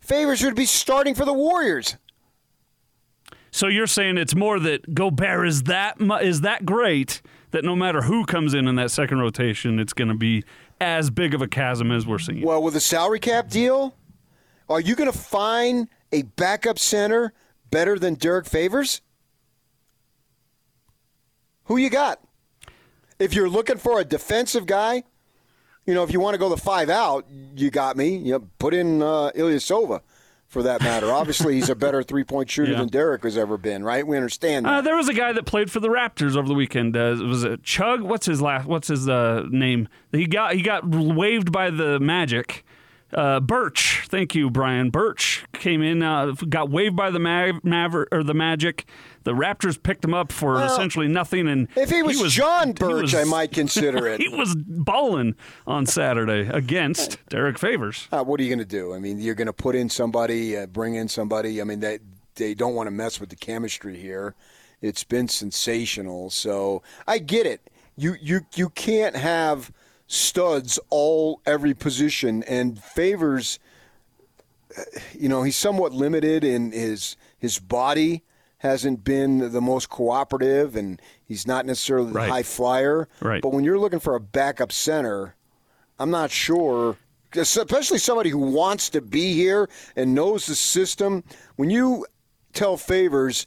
Favors 0.00 0.42
would 0.42 0.54
be 0.54 0.64
starting 0.64 1.14
for 1.14 1.24
the 1.24 1.32
Warriors. 1.32 1.96
So 3.50 3.66
you're 3.66 3.86
saying 3.88 4.16
it's 4.18 4.34
more 4.34 4.60
that 4.60 4.94
Gobert 4.94 5.48
is 5.48 5.64
that 5.64 5.98
mu- 6.00 6.16
is 6.16 6.42
that 6.42 6.64
great 6.64 7.20
that 7.50 7.64
no 7.64 7.74
matter 7.74 8.02
who 8.02 8.24
comes 8.24 8.54
in 8.54 8.68
in 8.68 8.76
that 8.76 8.90
second 8.90 9.18
rotation, 9.18 9.78
it's 9.80 9.92
going 9.94 10.08
to 10.08 10.14
be 10.14 10.44
as 10.80 11.10
big 11.10 11.34
of 11.34 11.42
a 11.42 11.48
chasm 11.48 11.90
as 11.90 12.06
we're 12.06 12.18
seeing. 12.18 12.42
Well, 12.42 12.62
with 12.62 12.76
a 12.76 12.80
salary 12.80 13.18
cap 13.20 13.48
deal, 13.48 13.96
are 14.68 14.80
you 14.80 14.94
going 14.94 15.10
to 15.10 15.18
find 15.18 15.88
a 16.12 16.22
backup 16.22 16.78
center 16.78 17.32
better 17.70 17.98
than 17.98 18.14
Derrick 18.14 18.46
Favors? 18.46 19.00
Who 21.68 21.76
you 21.76 21.88
got? 21.90 22.20
If 23.18 23.34
you're 23.34 23.48
looking 23.48 23.76
for 23.78 24.00
a 24.00 24.04
defensive 24.04 24.66
guy, 24.66 25.04
you 25.86 25.94
know, 25.94 26.02
if 26.02 26.12
you 26.12 26.20
want 26.20 26.34
to 26.34 26.38
go 26.38 26.48
the 26.48 26.56
five 26.56 26.90
out, 26.90 27.26
you 27.56 27.70
got 27.70 27.96
me. 27.96 28.16
You 28.16 28.32
know, 28.32 28.48
put 28.58 28.74
in 28.74 29.00
uh, 29.02 29.30
Ilyasova 29.34 30.00
for 30.46 30.62
that 30.62 30.80
matter. 30.82 31.10
Obviously, 31.12 31.54
he's 31.54 31.68
a 31.68 31.74
better 31.74 32.02
three 32.02 32.24
point 32.24 32.50
shooter 32.50 32.72
Yeah. 32.72 32.78
than 32.78 32.88
Derrick 32.88 33.22
has 33.24 33.36
ever 33.36 33.56
been, 33.56 33.82
right? 33.84 34.06
We 34.06 34.16
understand 34.16 34.66
that. 34.66 34.72
Uh, 34.72 34.80
there 34.82 34.96
was 34.96 35.08
a 35.08 35.14
guy 35.14 35.32
that 35.32 35.46
played 35.46 35.70
for 35.70 35.80
the 35.80 35.88
Raptors 35.88 36.36
over 36.36 36.46
the 36.48 36.54
weekend. 36.54 36.96
Uh, 36.96 37.16
was 37.22 37.44
it 37.44 37.62
Chug? 37.62 38.02
What's 38.02 38.26
his 38.26 38.40
last? 38.40 38.66
What's 38.66 38.88
his 38.88 39.08
uh, 39.08 39.44
name? 39.50 39.88
He 40.12 40.26
got 40.26 40.54
he 40.54 40.62
got 40.62 40.86
waived 40.88 41.52
by 41.52 41.70
the 41.70 41.98
Magic 42.00 42.64
Uh, 43.12 43.40
Birch, 43.40 44.04
thank 44.08 44.34
you, 44.34 44.50
Brian. 44.50 44.90
Birch 44.90 45.44
came 45.54 45.80
in, 45.82 46.02
uh, 46.02 46.32
got 46.48 46.70
waived 46.70 46.94
by 46.94 47.10
the 47.10 47.18
Mav- 47.18 47.62
Maver- 47.62 48.06
or 48.12 48.22
the 48.22 48.34
Magic. 48.34 48.84
The 49.24 49.32
Raptors 49.32 49.82
picked 49.82 50.04
him 50.04 50.12
up 50.12 50.30
for 50.30 50.54
Well, 50.54 50.66
essentially 50.72 51.08
nothing. 51.08 51.48
And 51.48 51.68
If 51.74 51.90
he 51.90 52.02
was, 52.02 52.32
John 52.32 52.68
he 52.68 52.72
Birch, 52.74 53.02
was- 53.02 53.14
I 53.14 53.24
might 53.24 53.50
consider 53.52 54.06
it. 54.08 54.20
He 54.20 54.28
was 54.28 54.54
balling 54.54 55.36
on 55.66 55.86
Saturday 55.86 56.48
against 56.52 57.18
Derrick 57.30 57.58
Favors. 57.58 58.08
Uh, 58.12 58.22
what 58.24 58.40
are 58.40 58.42
you 58.42 58.50
going 58.50 58.58
to 58.58 58.64
do? 58.64 58.92
I 58.94 58.98
mean, 58.98 59.18
you're 59.18 59.34
going 59.34 59.46
to 59.46 59.52
put 59.54 59.74
in 59.74 59.88
somebody, 59.88 60.56
uh, 60.56 60.66
bring 60.66 60.94
in 60.94 61.08
somebody. 61.08 61.60
I 61.60 61.64
mean, 61.64 61.80
they 61.80 61.98
they 62.34 62.54
don't 62.54 62.74
want 62.74 62.86
to 62.86 62.92
mess 62.92 63.18
with 63.20 63.30
the 63.30 63.36
chemistry 63.36 63.96
here. 63.98 64.34
It's 64.80 65.02
been 65.02 65.28
sensational. 65.28 66.30
So 66.30 66.82
I 67.06 67.18
get 67.18 67.46
it. 67.46 67.68
You 67.96 68.16
you 68.20 68.40
you 68.54 68.68
can't 68.70 69.16
have 69.16 69.72
studs 70.08 70.80
all 70.90 71.40
every 71.46 71.74
position 71.74 72.42
and 72.44 72.82
favors. 72.82 73.58
uh, 74.76 74.82
You 75.12 75.28
know, 75.28 75.42
he's 75.44 75.56
somewhat 75.56 75.92
limited 75.92 76.42
in 76.42 76.72
his 76.72 77.16
his 77.38 77.60
body 77.60 78.24
hasn't 78.62 79.04
been 79.04 79.52
the 79.52 79.60
most 79.60 79.88
cooperative, 79.88 80.74
and 80.74 81.00
he's 81.24 81.46
not 81.46 81.64
necessarily 81.64 82.08
the 82.08 82.14
Right. 82.18 82.28
high 82.28 82.42
flyer. 82.42 83.06
Right. 83.20 83.40
But 83.40 83.52
when 83.52 83.62
you're 83.62 83.78
looking 83.78 84.00
for 84.00 84.16
a 84.16 84.20
backup 84.20 84.72
center, 84.72 85.36
I'm 86.00 86.10
not 86.10 86.32
sure, 86.32 86.96
especially 87.36 87.98
somebody 87.98 88.30
who 88.30 88.38
wants 88.38 88.88
to 88.90 89.00
be 89.00 89.34
here 89.34 89.68
and 89.94 90.12
knows 90.12 90.46
the 90.46 90.56
system. 90.56 91.22
When 91.54 91.70
you 91.70 92.04
tell 92.52 92.76
favors, 92.76 93.46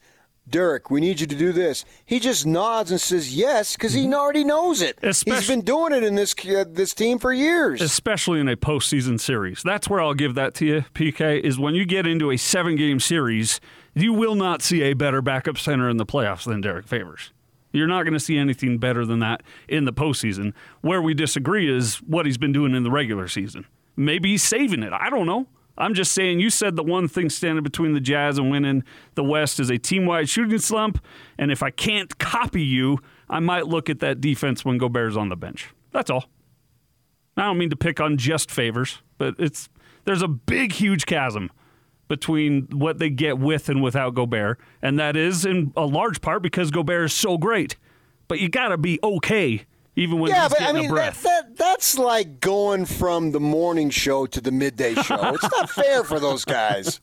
Derrick, 0.51 0.91
we 0.91 0.99
need 0.99 1.19
you 1.19 1.27
to 1.27 1.35
do 1.35 1.51
this, 1.51 1.85
he 2.05 2.19
just 2.19 2.45
nods 2.45 2.91
and 2.91 2.99
says 2.99 3.35
yes 3.35 3.75
because 3.75 3.93
he 3.93 4.13
already 4.13 4.43
knows 4.43 4.81
it. 4.81 4.99
He's 5.01 5.47
been 5.47 5.61
doing 5.61 5.93
it 5.93 6.03
in 6.03 6.15
this 6.15 6.35
uh, 6.45 6.65
this 6.67 6.93
team 6.93 7.17
for 7.17 7.31
years. 7.33 7.81
especially 7.81 8.39
in 8.39 8.47
a 8.49 8.57
postseason 8.57 9.19
series. 9.19 9.63
That's 9.63 9.89
where 9.89 10.01
I'll 10.01 10.13
give 10.13 10.35
that 10.35 10.53
to 10.55 10.65
you, 10.65 10.85
PK, 10.93 11.39
is 11.39 11.57
when 11.57 11.73
you 11.73 11.85
get 11.85 12.05
into 12.05 12.29
a 12.31 12.37
seven 12.37 12.75
game 12.75 12.99
series, 12.99 13.59
you 13.93 14.13
will 14.13 14.35
not 14.35 14.61
see 14.61 14.83
a 14.83 14.93
better 14.93 15.21
backup 15.21 15.57
center 15.57 15.89
in 15.89 15.97
the 15.97 16.05
playoffs 16.05 16.43
than 16.43 16.61
Derrick 16.61 16.87
Favors. 16.87 17.31
You're 17.73 17.87
not 17.87 18.03
going 18.03 18.13
to 18.13 18.19
see 18.19 18.37
anything 18.37 18.77
better 18.79 19.05
than 19.05 19.19
that 19.19 19.43
in 19.69 19.85
the 19.85 19.93
postseason. 19.93 20.53
Where 20.81 21.01
we 21.01 21.13
disagree 21.13 21.73
is 21.73 21.95
what 22.01 22.25
he's 22.25 22.37
been 22.37 22.51
doing 22.51 22.75
in 22.75 22.83
the 22.83 22.91
regular 22.91 23.29
season. 23.29 23.65
Maybe 23.95 24.31
he's 24.31 24.43
saving 24.43 24.83
it. 24.83 24.91
I 24.91 25.09
don't 25.09 25.25
know. 25.25 25.47
I'm 25.77 25.93
just 25.93 26.11
saying, 26.11 26.39
you 26.39 26.49
said 26.49 26.75
the 26.75 26.83
one 26.83 27.07
thing 27.07 27.29
standing 27.29 27.63
between 27.63 27.93
the 27.93 27.99
Jazz 27.99 28.37
and 28.37 28.51
winning 28.51 28.83
the 29.15 29.23
West 29.23 29.59
is 29.59 29.69
a 29.69 29.77
team 29.77 30.05
wide 30.05 30.29
shooting 30.29 30.59
slump. 30.59 31.03
And 31.37 31.51
if 31.51 31.63
I 31.63 31.71
can't 31.71 32.17
copy 32.19 32.63
you, 32.63 32.99
I 33.29 33.39
might 33.39 33.67
look 33.67 33.89
at 33.89 33.99
that 33.99 34.21
defense 34.21 34.65
when 34.65 34.77
Gobert's 34.77 35.15
on 35.15 35.29
the 35.29 35.35
bench. 35.35 35.69
That's 35.91 36.09
all. 36.09 36.25
I 37.37 37.43
don't 37.43 37.57
mean 37.57 37.69
to 37.69 37.75
pick 37.75 37.99
on 37.99 38.17
just 38.17 38.51
favors, 38.51 39.01
but 39.17 39.35
it's 39.39 39.69
there's 40.03 40.21
a 40.21 40.27
big, 40.27 40.73
huge 40.73 41.05
chasm 41.05 41.49
between 42.07 42.67
what 42.71 42.99
they 42.99 43.09
get 43.09 43.39
with 43.39 43.69
and 43.69 43.81
without 43.81 44.13
Gobert, 44.13 44.59
and 44.81 44.99
that 44.99 45.15
is 45.15 45.45
in 45.45 45.71
a 45.77 45.85
large 45.85 46.19
part 46.19 46.43
because 46.43 46.69
Gobert 46.69 47.05
is 47.05 47.13
so 47.13 47.37
great. 47.37 47.77
But 48.27 48.39
you 48.39 48.49
got 48.49 48.69
to 48.69 48.77
be 48.77 48.99
okay 49.01 49.65
even 49.95 50.19
when 50.19 50.31
yeah, 50.31 50.43
he's 50.43 50.49
but 50.49 50.61
I 50.61 50.65
getting 50.67 50.81
mean 50.81 50.91
a 50.91 50.93
that, 50.95 51.13
breath. 51.13 51.23
that 51.23 51.30
that's 51.61 51.97
like 51.97 52.39
going 52.39 52.85
from 52.85 53.31
the 53.31 53.39
morning 53.39 53.91
show 53.91 54.25
to 54.25 54.41
the 54.41 54.51
midday 54.51 54.95
show. 54.95 55.35
It's 55.35 55.51
not 55.51 55.69
fair 55.69 56.03
for 56.03 56.19
those 56.19 56.43
guys. 56.43 56.99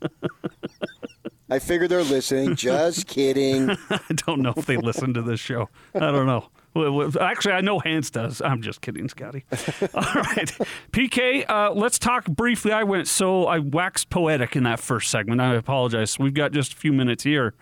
I 1.48 1.60
figure 1.60 1.86
they're 1.86 2.02
listening. 2.02 2.56
Just 2.56 3.06
kidding. 3.06 3.70
I 3.90 4.00
don't 4.14 4.40
know 4.42 4.52
if 4.56 4.66
they 4.66 4.76
listen 4.76 5.14
to 5.14 5.22
this 5.22 5.38
show. 5.38 5.68
I 5.94 6.10
don't 6.10 6.26
know. 6.26 6.48
Actually, 7.20 7.54
I 7.54 7.60
know 7.60 7.78
Hans 7.78 8.10
does. 8.10 8.42
I'm 8.42 8.60
just 8.60 8.80
kidding, 8.80 9.08
Scotty. 9.08 9.44
All 9.94 10.02
right, 10.14 10.52
PK. 10.92 11.48
Uh, 11.48 11.72
let's 11.72 11.98
talk 11.98 12.26
briefly. 12.26 12.72
I 12.72 12.82
went 12.82 13.08
so 13.08 13.46
I 13.46 13.60
waxed 13.60 14.10
poetic 14.10 14.56
in 14.56 14.64
that 14.64 14.80
first 14.80 15.10
segment. 15.10 15.40
I 15.40 15.54
apologize. 15.54 16.18
We've 16.18 16.34
got 16.34 16.52
just 16.52 16.72
a 16.74 16.76
few 16.76 16.92
minutes 16.92 17.24
here, 17.24 17.54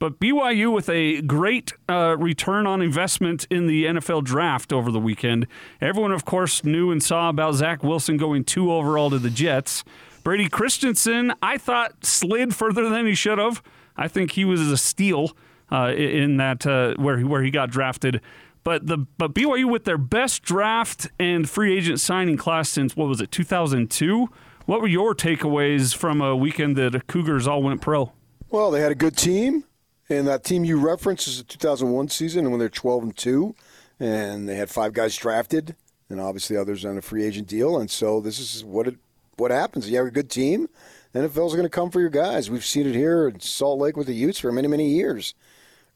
but 0.00 0.18
BYU 0.18 0.72
with 0.72 0.88
a 0.88 1.20
great 1.20 1.74
uh, 1.88 2.16
return 2.18 2.66
on 2.66 2.80
investment 2.80 3.46
in 3.50 3.66
the 3.66 3.84
NFL 3.84 4.24
draft 4.24 4.72
over 4.72 4.90
the 4.90 4.98
weekend. 4.98 5.46
Everyone, 5.80 6.10
of 6.10 6.24
course, 6.24 6.64
knew 6.64 6.90
and 6.90 7.02
saw 7.02 7.28
about 7.28 7.54
Zach 7.54 7.84
Wilson 7.84 8.16
going 8.16 8.42
two 8.42 8.72
overall 8.72 9.10
to 9.10 9.18
the 9.18 9.28
Jets. 9.28 9.84
Brady 10.24 10.48
Christensen, 10.48 11.34
I 11.42 11.58
thought 11.58 12.04
slid 12.04 12.54
further 12.54 12.88
than 12.88 13.06
he 13.06 13.14
should 13.14 13.38
have. 13.38 13.62
I 13.94 14.08
think 14.08 14.32
he 14.32 14.44
was 14.46 14.62
a 14.62 14.78
steal 14.78 15.36
uh, 15.70 15.92
in 15.94 16.38
that 16.38 16.66
uh, 16.66 16.94
where 16.94 17.18
he, 17.18 17.24
where 17.24 17.42
he 17.42 17.50
got 17.50 17.70
drafted. 17.70 18.22
But 18.64 18.86
the 18.86 18.98
but 19.18 19.34
BYU 19.34 19.70
with 19.70 19.84
their 19.84 19.98
best 19.98 20.42
draft 20.42 21.08
and 21.18 21.48
free 21.48 21.76
agent 21.76 22.00
signing 22.00 22.38
class 22.38 22.70
since 22.70 22.96
what 22.96 23.08
was 23.08 23.20
it 23.20 23.30
2002? 23.30 24.28
What 24.64 24.80
were 24.80 24.88
your 24.88 25.14
takeaways 25.14 25.94
from 25.94 26.22
a 26.22 26.34
weekend 26.34 26.76
that 26.76 26.92
the 26.92 27.00
Cougars 27.00 27.46
all 27.46 27.62
went 27.62 27.82
pro? 27.82 28.12
Well, 28.50 28.70
they 28.70 28.80
had 28.80 28.92
a 28.92 28.96
good 28.96 29.16
team, 29.16 29.64
and 30.10 30.26
that 30.26 30.44
team 30.44 30.64
you 30.64 30.78
referenced 30.78 31.28
is 31.28 31.38
the 31.38 31.44
2001 31.44 32.08
season 32.08 32.50
when 32.50 32.58
they're 32.58 32.68
12 32.68 33.02
and 33.02 33.16
two, 33.16 33.54
and 33.98 34.48
they 34.48 34.56
had 34.56 34.68
five 34.68 34.92
guys 34.92 35.16
drafted, 35.16 35.76
and 36.08 36.20
obviously 36.20 36.56
others 36.56 36.84
on 36.84 36.98
a 36.98 37.02
free 37.02 37.24
agent 37.24 37.46
deal. 37.48 37.78
And 37.78 37.90
so 37.90 38.20
this 38.20 38.38
is 38.38 38.64
what 38.64 38.88
it 38.88 38.96
what 39.36 39.50
happens. 39.50 39.88
You 39.88 39.96
have 39.96 40.06
a 40.06 40.10
good 40.10 40.28
team, 40.28 40.68
NFL's 41.14 41.54
going 41.54 41.62
to 41.62 41.70
come 41.70 41.90
for 41.90 42.00
your 42.00 42.10
guys. 42.10 42.50
We've 42.50 42.64
seen 42.64 42.86
it 42.86 42.94
here 42.94 43.26
in 43.28 43.40
Salt 43.40 43.78
Lake 43.78 43.96
with 43.96 44.06
the 44.06 44.14
Utes 44.14 44.40
for 44.40 44.52
many 44.52 44.68
many 44.68 44.88
years, 44.90 45.34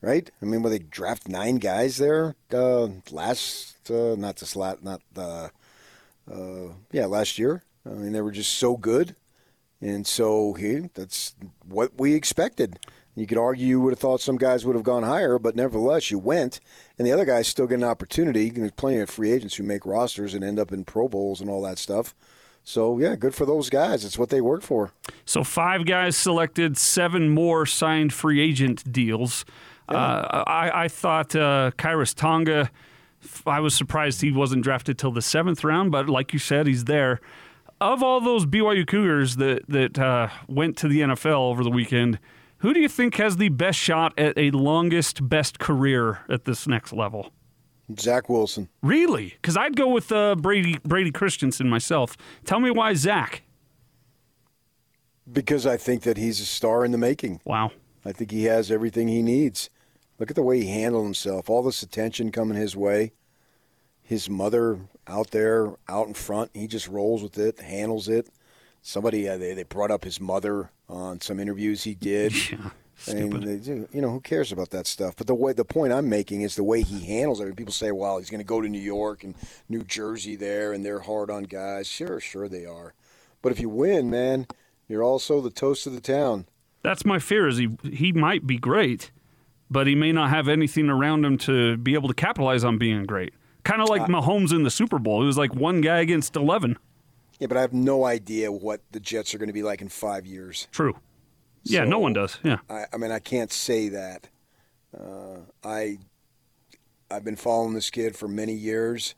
right? 0.00 0.30
I 0.40 0.44
mean, 0.44 0.62
when 0.62 0.72
they 0.72 0.78
draft 0.78 1.28
nine 1.28 1.56
guys 1.56 1.98
there 1.98 2.36
uh, 2.52 2.88
last, 3.10 3.90
uh, 3.90 4.14
not 4.16 4.36
this 4.36 4.56
last, 4.56 4.82
not 4.82 5.02
uh, 5.16 5.48
uh, 6.30 6.68
yeah, 6.92 7.06
last 7.06 7.38
year. 7.38 7.62
I 7.84 7.90
mean, 7.90 8.12
they 8.12 8.22
were 8.22 8.32
just 8.32 8.54
so 8.54 8.76
good. 8.76 9.14
And 9.80 10.06
so 10.06 10.54
he, 10.54 10.88
that's 10.94 11.34
what 11.68 11.98
we 11.98 12.14
expected. 12.14 12.78
You 13.16 13.26
could 13.26 13.38
argue 13.38 13.66
you 13.66 13.80
would 13.80 13.92
have 13.92 14.00
thought 14.00 14.20
some 14.20 14.36
guys 14.36 14.66
would 14.66 14.74
have 14.74 14.84
gone 14.84 15.04
higher, 15.04 15.38
but 15.38 15.54
nevertheless, 15.54 16.10
you 16.10 16.18
went. 16.18 16.58
And 16.98 17.06
the 17.06 17.12
other 17.12 17.24
guys 17.24 17.46
still 17.46 17.66
get 17.66 17.76
an 17.76 17.84
opportunity. 17.84 18.50
There's 18.50 18.72
plenty 18.72 18.98
of 18.98 19.08
free 19.08 19.30
agents 19.30 19.54
who 19.56 19.62
make 19.62 19.86
rosters 19.86 20.34
and 20.34 20.42
end 20.42 20.58
up 20.58 20.72
in 20.72 20.84
Pro 20.84 21.08
Bowls 21.08 21.40
and 21.40 21.48
all 21.48 21.62
that 21.62 21.78
stuff. 21.78 22.14
So, 22.64 22.98
yeah, 22.98 23.14
good 23.14 23.34
for 23.34 23.44
those 23.44 23.68
guys. 23.70 24.04
It's 24.04 24.18
what 24.18 24.30
they 24.30 24.40
work 24.40 24.62
for. 24.62 24.90
So 25.26 25.44
five 25.44 25.86
guys 25.86 26.16
selected, 26.16 26.78
seven 26.78 27.28
more 27.28 27.66
signed 27.66 28.12
free 28.12 28.40
agent 28.40 28.90
deals. 28.90 29.44
Uh, 29.88 30.44
I, 30.46 30.84
I 30.84 30.88
thought 30.88 31.36
uh, 31.36 31.72
Khyiris 31.76 32.14
Tonga. 32.14 32.70
I 33.46 33.60
was 33.60 33.74
surprised 33.74 34.22
he 34.22 34.32
wasn't 34.32 34.64
drafted 34.64 34.98
till 34.98 35.12
the 35.12 35.22
seventh 35.22 35.62
round, 35.62 35.92
but 35.92 36.08
like 36.08 36.32
you 36.32 36.38
said, 36.38 36.66
he's 36.66 36.84
there. 36.84 37.20
Of 37.80 38.02
all 38.02 38.20
those 38.20 38.46
BYU 38.46 38.86
Cougars 38.86 39.36
that 39.36 39.66
that 39.68 39.98
uh, 39.98 40.28
went 40.48 40.76
to 40.78 40.88
the 40.88 41.00
NFL 41.00 41.50
over 41.50 41.62
the 41.62 41.70
weekend, 41.70 42.18
who 42.64 42.72
do 42.72 42.80
you 42.80 42.88
think 42.88 43.16
has 43.16 43.36
the 43.36 43.50
best 43.50 43.78
shot 43.78 44.18
at 44.18 44.38
a 44.38 44.50
longest, 44.50 45.28
best 45.28 45.58
career 45.58 46.20
at 46.30 46.46
this 46.46 46.66
next 46.66 46.94
level? 46.94 47.30
Zach 48.00 48.30
Wilson. 48.30 48.70
Really? 48.80 49.34
Because 49.36 49.54
I'd 49.54 49.76
go 49.76 49.88
with 49.88 50.10
uh, 50.10 50.34
Brady 50.36 50.78
Brady 50.82 51.10
Christensen 51.10 51.68
myself. 51.68 52.16
Tell 52.46 52.60
me 52.60 52.70
why 52.70 52.94
Zach. 52.94 53.42
Because 55.30 55.66
I 55.66 55.76
think 55.76 56.04
that 56.04 56.16
he's 56.16 56.40
a 56.40 56.46
star 56.46 56.86
in 56.86 56.90
the 56.90 56.96
making. 56.96 57.42
Wow. 57.44 57.70
I 58.02 58.12
think 58.12 58.30
he 58.30 58.44
has 58.44 58.70
everything 58.70 59.08
he 59.08 59.20
needs. 59.20 59.68
Look 60.18 60.30
at 60.30 60.36
the 60.36 60.42
way 60.42 60.62
he 60.62 60.68
handled 60.68 61.04
himself. 61.04 61.50
All 61.50 61.62
this 61.62 61.82
attention 61.82 62.32
coming 62.32 62.56
his 62.56 62.74
way. 62.74 63.12
His 64.02 64.30
mother 64.30 64.78
out 65.06 65.32
there, 65.32 65.74
out 65.86 66.06
in 66.06 66.14
front, 66.14 66.50
he 66.54 66.66
just 66.66 66.88
rolls 66.88 67.22
with 67.22 67.36
it, 67.36 67.60
handles 67.60 68.08
it. 68.08 68.30
Somebody 68.80 69.28
uh, 69.28 69.36
they 69.36 69.52
they 69.52 69.64
brought 69.64 69.90
up 69.90 70.04
his 70.04 70.18
mother 70.18 70.70
on 70.88 71.20
some 71.20 71.38
interviews 71.40 71.84
he 71.84 71.94
did. 71.94 72.32
Yeah. 72.50 72.70
And 73.12 73.32
Stupid. 73.32 73.42
they 73.42 73.56
do- 73.56 73.88
you 73.92 74.00
know 74.00 74.10
who 74.12 74.20
cares 74.20 74.52
about 74.52 74.70
that 74.70 74.86
stuff? 74.86 75.16
But 75.16 75.26
the 75.26 75.34
way 75.34 75.52
the 75.52 75.64
point 75.64 75.92
I'm 75.92 76.08
making 76.08 76.42
is 76.42 76.54
the 76.54 76.62
way 76.62 76.80
he 76.82 77.00
handles 77.04 77.40
it. 77.40 77.56
People 77.56 77.72
say, 77.72 77.90
"Well, 77.90 78.18
he's 78.18 78.30
going 78.30 78.38
to 78.40 78.44
go 78.46 78.60
to 78.60 78.68
New 78.68 78.80
York 78.80 79.24
and 79.24 79.34
New 79.68 79.82
Jersey 79.82 80.36
there, 80.36 80.72
and 80.72 80.84
they're 80.84 81.00
hard 81.00 81.28
on 81.28 81.42
guys." 81.42 81.88
Sure, 81.88 82.20
sure 82.20 82.48
they 82.48 82.64
are. 82.64 82.94
But 83.42 83.50
if 83.50 83.58
you 83.58 83.68
win, 83.68 84.10
man, 84.10 84.46
you're 84.86 85.02
also 85.02 85.40
the 85.40 85.50
toast 85.50 85.88
of 85.88 85.92
the 85.92 86.00
town. 86.00 86.46
That's 86.82 87.04
my 87.04 87.18
fear. 87.18 87.48
Is 87.48 87.58
he 87.58 87.70
he 87.82 88.12
might 88.12 88.46
be 88.46 88.58
great, 88.58 89.10
but 89.68 89.88
he 89.88 89.96
may 89.96 90.12
not 90.12 90.30
have 90.30 90.46
anything 90.46 90.88
around 90.88 91.24
him 91.24 91.36
to 91.38 91.76
be 91.76 91.94
able 91.94 92.08
to 92.08 92.14
capitalize 92.14 92.62
on 92.62 92.78
being 92.78 93.02
great. 93.06 93.34
Kind 93.64 93.82
of 93.82 93.88
like 93.88 94.02
Uh, 94.02 94.06
Mahomes 94.06 94.52
in 94.54 94.62
the 94.62 94.70
Super 94.70 95.00
Bowl. 95.00 95.20
He 95.20 95.26
was 95.26 95.36
like 95.36 95.52
one 95.52 95.80
guy 95.80 95.98
against 95.98 96.36
eleven. 96.36 96.78
Yeah, 97.38 97.48
but 97.48 97.56
I 97.56 97.60
have 97.62 97.72
no 97.72 98.04
idea 98.04 98.50
what 98.52 98.80
the 98.92 99.00
Jets 99.00 99.34
are 99.34 99.38
going 99.38 99.48
to 99.48 99.54
be 99.54 99.62
like 99.62 99.82
in 99.82 99.88
five 99.88 100.26
years. 100.26 100.68
True. 100.70 100.96
Yeah, 101.64 101.84
no 101.84 101.98
one 101.98 102.12
does. 102.12 102.38
Yeah. 102.42 102.58
I, 102.68 102.84
I 102.92 102.96
mean, 102.96 103.10
I 103.10 103.18
can't 103.18 103.50
say 103.50 103.88
that. 103.88 104.28
Uh, 104.96 105.38
I 105.64 105.98
I've 107.10 107.24
been 107.24 107.36
following 107.36 107.74
this 107.74 107.90
kid 107.90 108.16
for 108.16 108.28
many 108.28 108.52
years, 108.52 109.14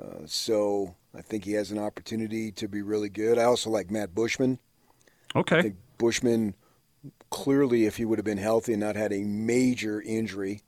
uh, 0.00 0.26
so 0.26 0.94
I 1.14 1.22
think 1.22 1.44
he 1.44 1.52
has 1.52 1.70
an 1.70 1.78
opportunity 1.78 2.52
to 2.52 2.68
be 2.68 2.82
really 2.82 3.08
good. 3.08 3.38
I 3.38 3.44
also 3.44 3.70
like 3.70 3.90
Matt 3.90 4.14
Bushman. 4.14 4.58
Okay. 5.34 5.58
I 5.58 5.62
think 5.62 5.76
Bushman 5.98 6.54
clearly, 7.30 7.86
if 7.86 7.96
he 7.96 8.04
would 8.04 8.18
have 8.18 8.24
been 8.24 8.38
healthy 8.38 8.72
and 8.72 8.80
not 8.80 8.96
had 8.96 9.12
a 9.12 9.24
major 9.24 10.00
injury, 10.00 10.62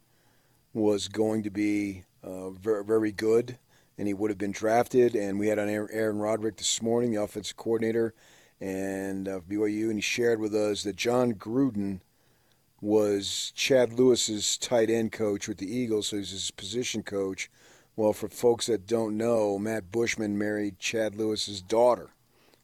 was 0.73 1.09
going 1.09 1.43
to 1.45 1.51
be 1.51 2.05
uh, 2.23 2.51
very, 2.51 2.85
very 2.85 3.13
good. 3.13 3.59
And 3.99 4.09
he 4.09 4.15
would 4.15 4.31
have 4.31 4.39
been 4.39 4.53
drafted. 4.53 5.15
And 5.15 5.39
we 5.39 5.49
had 5.49 5.59
on 5.59 5.69
Aaron 5.69 6.19
Roderick 6.19 6.57
this 6.57 6.83
morning, 6.83 7.13
the 7.13 7.23
offensive 7.23 7.57
coordinator, 7.57 8.15
and 8.61 9.29
uh, 9.29 9.41
BYU, 9.41 9.87
and 9.87 9.97
he 9.97 10.01
shared 10.01 10.41
with 10.41 10.55
us 10.55 10.83
that 10.85 10.97
Jon 10.97 11.35
Gruden 11.35 12.01
was 12.81 13.53
Chad 13.55 13.95
Lewis's 13.95 14.59
tight 14.59 14.91
end 14.91 15.13
coach 15.13 15.49
with 15.49 15.59
the 15.59 15.75
Eagles, 15.75 16.09
so 16.09 16.17
he's 16.19 16.31
his 16.31 16.51
position 16.51 17.03
coach. 17.03 17.51
Well, 17.97 18.13
for 18.13 18.29
folks 18.29 18.67
that 18.67 18.87
don't 18.87 19.17
know, 19.17 19.59
Matt 19.59 19.91
Bushman 19.91 20.37
married 20.37 20.79
Chad 20.79 21.15
Lewis's 21.15 21.63
daughter, 21.63 22.11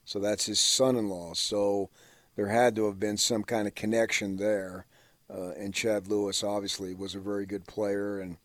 so 0.05 0.19
that's 0.19 0.47
his 0.47 0.61
son-in-law. 0.61 1.35
So 1.35 1.91
there 2.37 2.49
had 2.49 2.77
to 2.77 2.87
have 2.87 2.99
been 2.99 3.17
some 3.17 3.45
kind 3.45 3.69
of 3.69 3.75
connection 3.75 4.37
there. 4.37 4.87
Uh, 5.33 5.51
and 5.51 5.73
Chad 5.73 6.09
Lewis 6.09 6.43
obviously 6.43 6.95
was 6.95 7.15
a 7.15 7.21
very 7.21 7.47
good 7.47 7.67
player, 7.67 8.19
and 8.19 8.37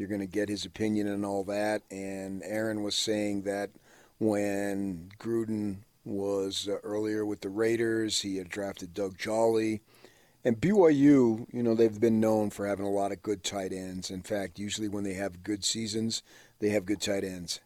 you're 0.00 0.08
going 0.08 0.20
to 0.20 0.26
get 0.26 0.48
his 0.48 0.64
opinion 0.64 1.06
and 1.06 1.24
all 1.24 1.44
that. 1.44 1.82
And 1.90 2.42
Aaron 2.42 2.82
was 2.82 2.94
saying 2.94 3.42
that 3.42 3.70
when 4.18 5.10
Gruden 5.18 5.76
was 6.04 6.68
uh, 6.68 6.76
earlier 6.82 7.24
with 7.26 7.42
the 7.42 7.50
Raiders, 7.50 8.22
he 8.22 8.38
had 8.38 8.48
drafted 8.48 8.94
Doug 8.94 9.18
Jolley. 9.18 9.82
And 10.42 10.58
BYU, 10.58 11.46
you 11.52 11.62
know, 11.62 11.74
they've 11.74 12.00
been 12.00 12.18
known 12.18 12.48
for 12.48 12.66
having 12.66 12.86
a 12.86 12.90
lot 12.90 13.12
of 13.12 13.22
good 13.22 13.44
tight 13.44 13.72
ends. 13.72 14.10
In 14.10 14.22
fact, 14.22 14.58
usually 14.58 14.88
when 14.88 15.04
they 15.04 15.12
have 15.14 15.44
good 15.44 15.64
seasons, 15.64 16.22
they 16.60 16.70
have 16.70 16.86
good 16.86 17.02
tight 17.02 17.24
ends. 17.24 17.60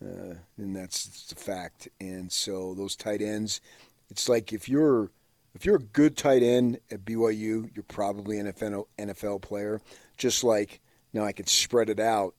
Uh, 0.00 0.34
and 0.56 0.76
that's 0.76 1.32
a 1.32 1.34
fact. 1.34 1.88
And 2.00 2.30
so 2.30 2.74
those 2.74 2.94
tight 2.94 3.20
ends, 3.20 3.60
it's 4.08 4.28
like 4.28 4.52
if 4.52 4.68
you're 4.68 5.10
if 5.54 5.66
you're 5.66 5.76
a 5.76 5.80
good 5.80 6.16
tight 6.16 6.42
end 6.42 6.78
at 6.90 7.04
BYU, 7.04 7.70
you're 7.74 7.84
probably 7.86 8.38
an 8.38 8.50
NFL, 8.50 8.86
NFL 8.98 9.42
player. 9.42 9.80
Just 10.16 10.44
like 10.44 10.80
now, 11.12 11.24
I 11.24 11.32
could 11.32 11.48
spread 11.48 11.90
it 11.90 12.00
out 12.00 12.34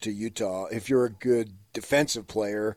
to 0.00 0.10
Utah. 0.10 0.66
If 0.66 0.88
you're 0.88 1.04
a 1.04 1.10
good 1.10 1.52
defensive 1.72 2.26
player 2.26 2.76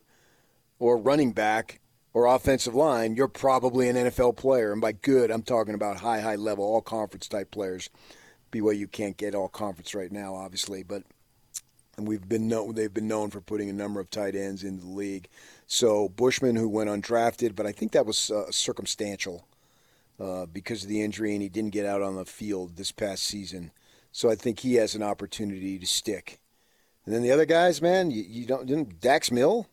or 0.78 0.96
running 0.96 1.32
back 1.32 1.80
or 2.12 2.26
offensive 2.26 2.74
line, 2.74 3.14
you're 3.14 3.28
probably 3.28 3.88
an 3.88 3.96
NFL 3.96 4.36
player. 4.36 4.72
And 4.72 4.80
by 4.80 4.92
good, 4.92 5.30
I'm 5.30 5.42
talking 5.42 5.74
about 5.74 5.98
high, 5.98 6.20
high 6.20 6.36
level, 6.36 6.64
all 6.64 6.80
conference 6.80 7.28
type 7.28 7.50
players. 7.50 7.90
BYU 8.52 8.90
can't 8.90 9.16
get 9.16 9.34
all 9.34 9.48
conference 9.48 9.94
right 9.94 10.12
now, 10.12 10.34
obviously, 10.34 10.82
but 10.82 11.02
and 11.96 12.08
we've 12.08 12.28
been 12.28 12.48
known 12.48 12.74
they've 12.74 12.92
been 12.92 13.08
known 13.08 13.30
for 13.30 13.40
putting 13.40 13.68
a 13.68 13.72
number 13.72 14.00
of 14.00 14.10
tight 14.10 14.34
ends 14.34 14.64
into 14.64 14.84
the 14.84 14.90
league. 14.90 15.28
So 15.66 16.08
Bushman, 16.08 16.56
who 16.56 16.68
went 16.68 16.90
undrafted, 16.90 17.54
but 17.54 17.66
I 17.66 17.72
think 17.72 17.92
that 17.92 18.06
was 18.06 18.30
uh, 18.30 18.50
circumstantial 18.50 19.46
uh, 20.18 20.46
because 20.46 20.82
of 20.82 20.88
the 20.88 21.02
injury, 21.02 21.32
and 21.32 21.42
he 21.42 21.48
didn't 21.48 21.72
get 21.72 21.86
out 21.86 22.02
on 22.02 22.16
the 22.16 22.24
field 22.24 22.76
this 22.76 22.92
past 22.92 23.24
season. 23.24 23.70
So 24.14 24.30
I 24.30 24.36
think 24.36 24.60
he 24.60 24.76
has 24.76 24.94
an 24.94 25.02
opportunity 25.02 25.76
to 25.76 25.86
stick. 25.86 26.38
And 27.04 27.12
then 27.12 27.22
the 27.22 27.32
other 27.32 27.44
guys, 27.44 27.82
man, 27.82 28.12
you, 28.12 28.22
you 28.22 28.46
don't 28.46 28.64
didn't 28.64 29.00
Dax 29.00 29.32
Milne. 29.32 29.66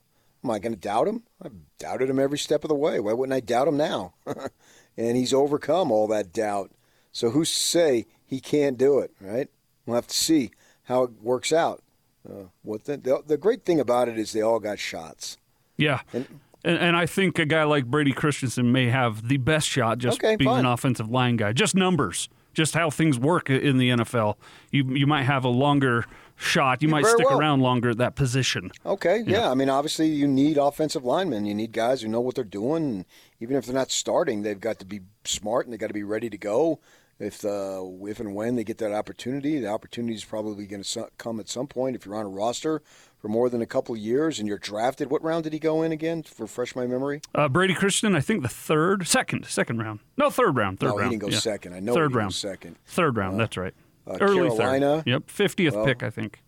Am 0.44 0.50
I 0.50 0.58
going 0.58 0.74
to 0.74 0.80
doubt 0.80 1.08
him? 1.08 1.22
I've 1.40 1.54
doubted 1.78 2.10
him 2.10 2.18
every 2.18 2.40
step 2.40 2.64
of 2.64 2.70
the 2.70 2.76
way. 2.76 3.00
Why 3.00 3.14
wouldn't 3.14 3.36
I 3.36 3.40
doubt 3.40 3.68
him 3.68 3.78
now? 3.78 4.16
and 4.98 5.16
he's 5.16 5.32
overcome 5.32 5.92
all 5.92 6.08
that 6.08 6.34
doubt. 6.34 6.72
So 7.12 7.30
who's 7.30 7.54
to 7.54 7.60
say 7.60 8.08
he 8.26 8.40
can't 8.40 8.80
do 8.80 8.98
it, 8.98 9.12
right? 9.22 9.48
We'll 9.86 9.94
have 9.94 10.08
to 10.08 10.18
see 10.18 10.50
how 10.86 11.04
it 11.04 11.22
works 11.22 11.54
out. 11.54 11.84
Uh, 12.28 12.46
what 12.64 12.86
the, 12.86 12.98
the, 12.98 13.22
the 13.24 13.38
great 13.38 13.64
thing 13.64 13.80
about 13.80 14.10
it 14.10 14.18
is 14.18 14.34
they 14.34 14.42
all 14.42 14.60
got 14.60 14.80
shots. 14.80 15.38
Yeah. 15.78 16.02
And, 16.14 16.26
and, 16.66 16.80
and, 16.80 16.98
I 16.98 17.06
think 17.06 17.38
a 17.38 17.46
guy 17.46 17.64
like 17.64 17.86
Brady 17.86 18.12
Christensen 18.12 18.72
may 18.72 18.88
have 18.88 19.28
the 19.28 19.38
best 19.38 19.68
shot 19.68 20.00
just 20.00 20.20
okay, 20.20 20.36
being 20.36 20.50
fine. 20.50 20.62
an 20.62 20.66
offensive 20.66 21.12
line 21.12 21.38
guy. 21.38 21.54
Just 21.54 21.76
numbers, 21.76 22.28
just 22.54 22.74
how 22.74 22.90
things 22.90 23.20
work 23.20 23.50
in 23.50 23.78
the 23.78 23.90
NFL. 23.90 24.36
You 24.72 24.96
you 24.96 25.08
might 25.08 25.24
have 25.24 25.44
a 25.44 25.50
longer 25.50 26.06
shot. 26.36 26.82
You, 26.82 26.88
you 26.88 26.92
might 26.92 27.06
stick 27.06 27.30
well. 27.30 27.40
around 27.40 27.62
longer 27.62 27.92
at 27.92 27.98
that 27.98 28.16
position. 28.16 28.72
Okay, 28.86 29.24
yeah. 29.26 29.50
I 29.50 29.56
mean, 29.56 29.70
obviously, 29.70 30.08
you 30.08 30.28
need 30.28 30.58
offensive 30.58 31.04
linemen. 31.04 31.46
You 31.46 31.54
need 31.54 31.72
guys 31.72 32.02
who 32.02 32.08
know 32.08 32.22
what 32.22 32.36
they're 32.36 32.44
doing. 32.44 33.06
Even 33.40 33.56
if 33.56 33.66
they're 33.66 33.76
not 33.76 33.92
starting, 33.92 34.42
they've 34.42 34.60
got 34.60 34.80
to 34.80 34.86
be 34.86 35.02
smart 35.24 35.66
and 35.66 35.74
they've 35.74 35.80
got 35.80 35.88
to 35.88 35.94
be 35.94 36.04
ready 36.04 36.30
to 36.30 36.38
go. 36.38 36.80
If 37.20 37.46
uh, 37.46 37.84
if 38.08 38.20
and 38.20 38.34
when 38.34 38.56
they 38.56 38.64
get 38.64 38.80
that 38.80 38.92
opportunity, 38.92 39.60
the 39.60 39.68
opportunity 39.68 40.16
is 40.16 40.26
probably 40.26 40.66
going 40.66 40.84
to 40.84 41.10
come 41.18 41.40
at 41.40 41.50
some 41.50 41.68
point. 41.68 41.96
If 41.96 42.06
you're 42.06 42.16
on 42.16 42.26
a 42.26 42.30
roster 42.30 42.82
for 43.22 43.28
more 43.28 43.50
than 43.50 43.62
a 43.62 43.66
couple 43.68 43.94
of 43.94 44.02
years 44.02 44.40
and 44.40 44.48
you're 44.48 44.58
drafted, 44.58 45.12
what 45.12 45.24
round 45.24 45.44
did 45.44 45.54
he 45.54 45.60
go 45.60 45.84
in 45.84 45.92
again? 45.92 46.24
Refresh 46.40 46.76
my 46.76 46.88
memory. 46.88 47.22
Uh, 47.36 47.48
Brady 47.48 47.76
Christian, 47.76 48.16
I 48.16 48.20
think 48.20 48.42
the 48.42 48.50
third, 48.50 49.08
second, 49.08 49.46
second 49.46 49.78
round. 49.78 50.00
No, 50.18 50.30
third 50.30 50.56
round. 50.56 50.80
Third 50.80 50.88
no, 50.88 50.98
round. 50.98 51.12
he 51.12 51.18
didn't 51.18 51.30
go 51.30 51.34
yeah. 51.34 51.40
second. 51.40 51.74
I 51.74 51.80
know 51.80 51.94
third 51.94 52.16
round. 52.16 52.34
second. 52.34 52.78
Third 52.86 53.18
round. 53.18 53.36
Uh, 53.36 53.38
that's 53.38 53.58
right. 53.58 53.74
Uh, 54.08 54.18
Early 54.20 54.50
Carolina. 54.50 54.98
Third. 54.98 55.08
Yep, 55.08 55.30
fiftieth 55.30 55.76
well, 55.76 55.86
pick, 55.86 56.02
I 56.02 56.10
think. 56.10 56.40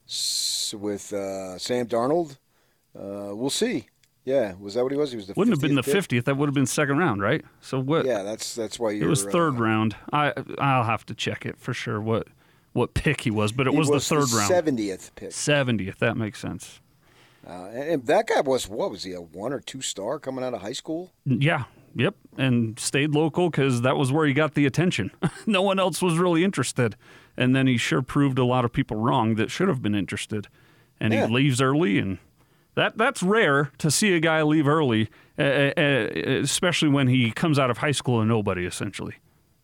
With 0.74 1.14
uh, 1.14 1.60
Sam 1.60 1.86
Darnold, 1.86 2.38
uh, 2.98 3.36
we'll 3.36 3.52
see. 3.52 3.88
Yeah, 4.26 4.54
was 4.60 4.74
that 4.74 4.84
what 4.84 4.92
he 4.92 4.98
was? 4.98 5.12
He 5.12 5.18
was 5.18 5.28
the 5.28 5.34
wouldn't 5.36 5.56
have 5.56 5.62
been 5.62 5.76
the 5.76 5.84
fiftieth. 5.84 6.26
That 6.26 6.38
would 6.38 6.48
have 6.48 6.56
been 6.56 6.66
second 6.66 6.98
round, 6.98 7.22
right? 7.22 7.44
So 7.60 7.80
what? 7.80 8.06
Yeah, 8.06 8.24
that's 8.24 8.56
that's 8.56 8.80
why 8.80 8.92
you. 8.92 9.04
It 9.04 9.08
was 9.08 9.26
third 9.26 9.56
uh, 9.58 9.64
round. 9.64 9.98
I 10.14 10.34
I'll 10.60 10.86
have 10.86 11.06
to 11.08 11.14
check 11.14 11.46
it 11.46 11.60
for 11.60 11.74
sure. 11.74 12.00
What 12.00 12.28
what 12.74 12.94
pick 12.94 13.22
he 13.22 13.32
was, 13.32 13.52
but 13.52 13.68
it 13.68 13.72
he 13.72 13.78
was, 13.80 13.90
was 13.90 14.08
the 14.08 14.16
third 14.16 14.32
round. 14.34 14.48
Seventieth 14.48 15.12
pick. 15.16 15.32
Seventieth. 15.32 16.00
That 16.00 16.18
makes 16.18 16.40
sense. 16.40 16.80
Uh, 17.46 17.68
and, 17.74 18.06
that 18.06 18.28
guy 18.28 18.42
was 18.42 18.68
what 18.70 18.90
was 18.90 19.04
he 19.04 19.14
a 19.14 19.22
one 19.22 19.52
or 19.54 19.60
two 19.60 19.82
star 19.82 20.18
coming 20.20 20.44
out 20.44 20.54
of 20.54 20.62
high 20.62 20.74
school? 20.74 21.12
Yeah. 21.26 21.66
Yep. 21.96 22.16
And 22.38 22.80
stayed 22.80 23.12
local 23.12 23.50
because 23.50 23.82
that 23.82 23.96
was 23.98 24.12
where 24.12 24.26
he 24.26 24.34
got 24.34 24.56
the 24.56 24.66
attention. 24.66 25.12
no 25.46 25.62
one 25.62 25.78
else 25.80 26.02
was 26.02 26.18
really 26.18 26.44
interested, 26.44 26.96
and 27.38 27.56
then 27.56 27.68
he 27.68 27.78
sure 27.78 28.02
proved 28.02 28.40
a 28.40 28.46
lot 28.46 28.66
of 28.66 28.74
people 28.74 28.98
wrong 28.98 29.36
that 29.36 29.52
should 29.52 29.68
have 29.68 29.82
been 29.82 29.94
interested. 29.96 30.48
And 31.00 31.14
Yeah. 31.14 31.28
he 31.28 31.34
leaves 31.34 31.62
early 31.62 32.00
and. 32.00 32.18
That 32.76 32.98
that's 32.98 33.22
rare 33.22 33.72
to 33.78 33.92
see 33.92 34.16
a 34.16 34.20
guy 34.20 34.42
leave 34.42 34.68
early, 34.68 35.10
uh, 35.38 35.44
uh, 35.78 36.08
especially 36.42 36.90
when 36.90 37.08
he 37.08 37.30
comes 37.30 37.60
out 37.60 37.70
of 37.70 37.78
high 37.78 37.92
school 37.92 38.20
and 38.20 38.28
nobody. 38.28 38.66
Essentially, 38.66 39.18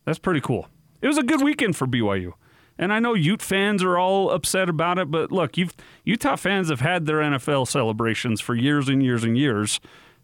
that's 0.05 0.19
pretty 0.19 0.41
cool. 0.41 0.67
It 1.01 1.07
was 1.07 1.17
a 1.17 1.23
good 1.23 1.41
weekend 1.41 1.75
for 1.75 1.87
BYU, 1.87 2.33
and 2.79 2.91
I 2.91 2.99
know 2.99 3.13
Ute 3.13 3.41
fans 3.43 3.83
are 3.83 3.97
all 3.99 4.31
upset 4.31 4.69
about 4.69 4.97
it. 4.97 5.11
But 5.11 5.31
look, 5.31 5.57
you've, 5.57 5.73
Utah 6.05 6.37
fans 6.37 6.69
have 6.69 6.79
had 6.79 7.05
their 7.05 7.17
NFL 7.17 7.67
celebrations 7.67 8.41
for 8.41 8.55
years 8.55 8.87
and 8.89 9.03
years 9.03 9.23
and 9.23 9.37
years. 9.37 9.79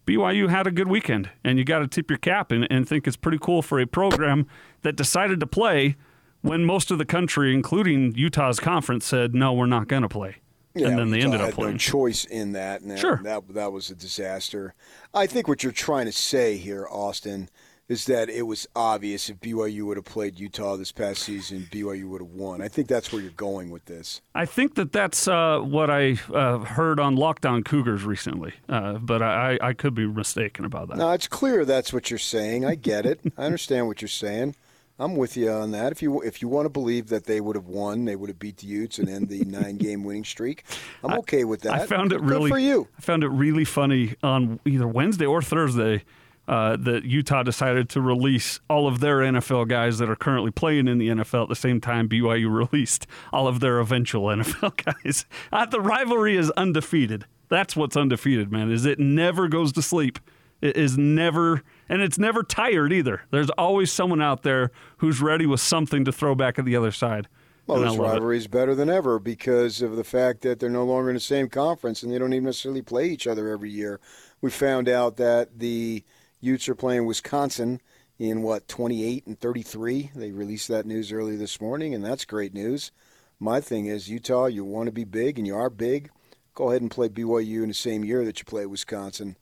BYU 0.08 0.50
had 0.50 0.66
a 0.66 0.72
good 0.72 0.88
weekend, 0.88 1.30
and 1.44 1.58
you 1.60 1.66
got 1.66 1.80
to 1.80 1.88
tip 1.88 2.10
your 2.10 2.18
cap 2.20 2.52
and, 2.52 2.66
and 2.72 2.88
think 2.88 3.08
it's 3.08 3.18
pretty 3.18 3.40
cool 3.40 3.62
for 3.62 3.80
a 3.80 3.86
program 3.86 4.48
that 4.84 4.96
decided 4.96 5.40
to 5.40 5.48
play 5.48 5.96
when 6.42 6.64
most 6.64 6.92
of 6.92 6.98
the 7.00 7.06
country, 7.06 7.54
including 7.54 8.14
Utah's 8.16 8.60
conference, 8.60 9.06
said 9.06 9.34
no, 9.34 9.52
we're 9.52 9.66
not 9.66 9.88
going 9.88 10.04
to 10.04 10.10
play 10.10 10.38
Yeah, 10.76 10.90
and 10.90 11.00
then 11.00 11.10
they 11.10 11.18
Utah 11.18 11.26
ended 11.26 11.42
up 11.42 11.46
had 11.48 11.56
playing. 11.56 11.72
No 11.74 11.78
choice 11.80 12.24
in 12.24 12.52
that. 12.52 12.82
And 12.82 12.92
that, 12.92 13.00
Sure. 13.00 13.20
that 13.24 13.52
that 13.56 13.72
was 13.72 13.90
a 13.90 13.96
disaster. 13.96 14.76
I 15.14 15.26
think 15.26 15.48
what 15.48 15.64
you're 15.64 15.72
trying 15.72 16.06
to 16.06 16.12
say 16.12 16.58
here, 16.58 16.88
Austin, 16.90 17.50
is 17.88 18.06
that 18.06 18.30
it 18.30 18.44
was 18.44 18.68
obvious 18.76 19.30
if 19.30 19.40
BYU 19.40 19.84
would 19.84 19.98
have 19.98 20.06
played 20.06 20.40
Utah 20.40 20.76
this 20.76 20.92
past 20.92 21.22
season, 21.22 21.68
BYU 21.72 22.10
would 22.10 22.22
have 22.22 22.32
won. 22.32 22.62
I 22.62 22.68
think 22.68 22.88
that's 22.88 23.12
where 23.12 23.22
you're 23.22 23.32
going 23.32 23.70
with 23.70 23.86
this. 23.86 24.22
I 24.34 24.46
think 24.46 24.76
that 24.76 24.92
that's 24.92 25.28
uh, 25.28 25.60
what 25.60 25.90
I 25.90 26.18
uh, 26.34 26.60
heard 26.60 27.00
on 27.00 27.16
Lockdown 27.16 27.64
Cougars 27.64 28.04
recently, 28.04 28.54
uh, 28.68 28.94
but 28.94 29.22
I, 29.22 29.60
I 29.62 29.74
could 29.74 29.94
be 29.94 30.08
mistaken 30.08 30.66
about 30.66 30.90
that. 30.90 30.98
No, 30.98 31.12
it's 31.12 31.28
clear 31.28 31.64
that's 31.64 31.94
what 31.94 32.10
you're 32.10 32.18
saying. 32.18 32.66
I 32.66 32.76
get 32.76 33.06
it. 33.06 33.22
I 33.38 33.44
understand 33.46 33.88
what 33.88 34.02
you're 34.02 34.10
saying. 34.10 34.56
I'm 34.98 35.18
with 35.18 35.36
you 35.36 35.52
on 35.52 35.72
that. 35.72 35.92
If 35.92 36.02
you 36.02 36.22
if 36.22 36.42
you 36.42 36.48
want 36.48 36.66
to 36.66 36.70
believe 36.70 37.10
that 37.10 37.26
they 37.26 37.42
would 37.42 37.58
have 37.58 37.68
won, 37.68 38.06
they 38.06 38.16
would 38.16 38.30
have 38.30 38.40
beat 38.40 38.58
the 38.58 38.68
Utes 38.68 38.98
and 38.98 39.10
end 39.10 39.28
the 39.28 39.40
nine 39.46 39.76
game 39.76 40.06
winning 40.06 40.24
streak. 40.24 40.64
I'm 41.04 41.20
okay 41.20 41.44
with 41.44 41.62
that. 41.62 41.74
I 41.74 41.86
found 41.86 42.14
it 42.14 42.20
Good 42.22 42.30
really 42.30 42.50
for 42.50 42.58
you. 42.58 42.88
I 42.98 43.02
found 43.02 43.26
it 43.26 43.28
really 43.28 43.66
funny 43.66 44.16
on 44.24 44.62
either 44.64 44.88
Wednesday 44.88 45.26
or 45.26 45.42
Thursday 45.42 46.06
uh, 46.48 46.76
that 46.78 47.06
Utah 47.06 47.44
decided 47.44 47.90
to 47.90 48.02
release 48.02 48.60
all 48.70 48.88
of 48.88 49.00
their 49.00 49.20
NFL 49.20 49.68
guys 49.68 49.98
that 49.98 50.10
are 50.10 50.16
currently 50.16 50.52
playing 50.52 50.88
in 50.88 50.98
the 50.98 51.10
NFL 51.10 51.44
at 51.44 51.50
the 51.50 51.56
same 51.56 51.82
time 51.82 52.08
BYU 52.08 52.52
released 52.72 53.08
all 53.34 53.48
of 53.48 53.60
their 53.60 53.80
eventual 53.80 54.28
NFL 54.28 54.86
guys. 55.04 55.26
Uh, 55.52 55.66
the 55.66 55.82
rivalry 55.82 56.38
is 56.38 56.52
undefeated. 56.52 57.26
That's 57.50 57.76
what's 57.76 57.96
undefeated, 57.96 58.52
man. 58.52 58.72
Is 58.72 58.86
it 58.86 59.00
never 59.00 59.48
goes 59.48 59.72
to 59.74 59.82
sleep. 59.82 60.20
It 60.62 60.78
is 60.78 60.98
never, 60.98 61.62
and 61.90 62.02
it's 62.02 62.18
never 62.18 62.42
tired 62.42 62.92
either. 62.94 63.22
There's 63.30 63.50
always 63.52 63.92
someone 63.92 64.22
out 64.22 64.44
there 64.44 64.72
who's 64.98 65.22
ready 65.22 65.46
with 65.46 65.60
something 65.60 66.06
to 66.06 66.12
throw 66.12 66.34
back 66.34 66.58
at 66.58 66.66
the 66.66 66.76
other 66.76 66.92
side. 66.92 67.28
Well, 67.68 67.82
this 67.82 67.98
rivalry 67.98 68.38
is 68.38 68.48
better 68.48 68.76
than 68.76 68.90
ever 68.90 69.18
because 69.18 69.82
of 69.82 69.96
the 69.96 70.04
fact 70.04 70.42
that 70.42 70.60
they're 70.60 70.70
no 70.70 70.86
longer 70.86 71.10
in 71.10 71.16
the 71.16 71.20
same 71.20 71.50
conference 71.50 72.04
and 72.04 72.12
they 72.12 72.20
don't 72.20 72.34
even 72.34 72.46
necessarily 72.46 72.84
play 72.84 73.08
each 73.08 73.26
other 73.26 73.50
every 73.50 73.72
year. 73.72 74.00
We 74.42 74.52
found 74.52 74.88
out 74.88 75.18
that 75.18 75.60
the 75.60 76.04
Utes 76.46 76.70
are 76.70 76.76
playing 76.76 77.06
Wisconsin 77.08 77.82
in 78.20 78.44
what 78.44 78.68
28 78.68 79.26
and 79.26 79.40
33. 79.40 80.12
They 80.16 80.32
released 80.32 80.68
that 80.68 80.86
news 80.86 81.12
early 81.12 81.36
this 81.36 81.60
morning, 81.60 81.94
and 81.96 82.06
that's 82.06 82.24
great 82.24 82.54
news. 82.54 82.92
My 83.40 83.60
thing 83.60 83.88
is, 83.88 84.10
Utah, 84.10 84.46
you 84.46 84.64
want 84.64 84.86
to 84.86 84.92
be 84.92 85.06
big, 85.06 85.40
and 85.40 85.48
you 85.48 85.56
are 85.56 85.72
big. 85.72 86.12
Go 86.54 86.70
ahead 86.70 86.82
and 86.82 86.92
play 86.92 87.10
BYU 87.10 87.64
in 87.64 87.70
the 87.70 87.74
same 87.74 88.06
year 88.06 88.24
that 88.24 88.38
you 88.40 88.46
play 88.46 88.66
Wisconsin. 88.68 89.38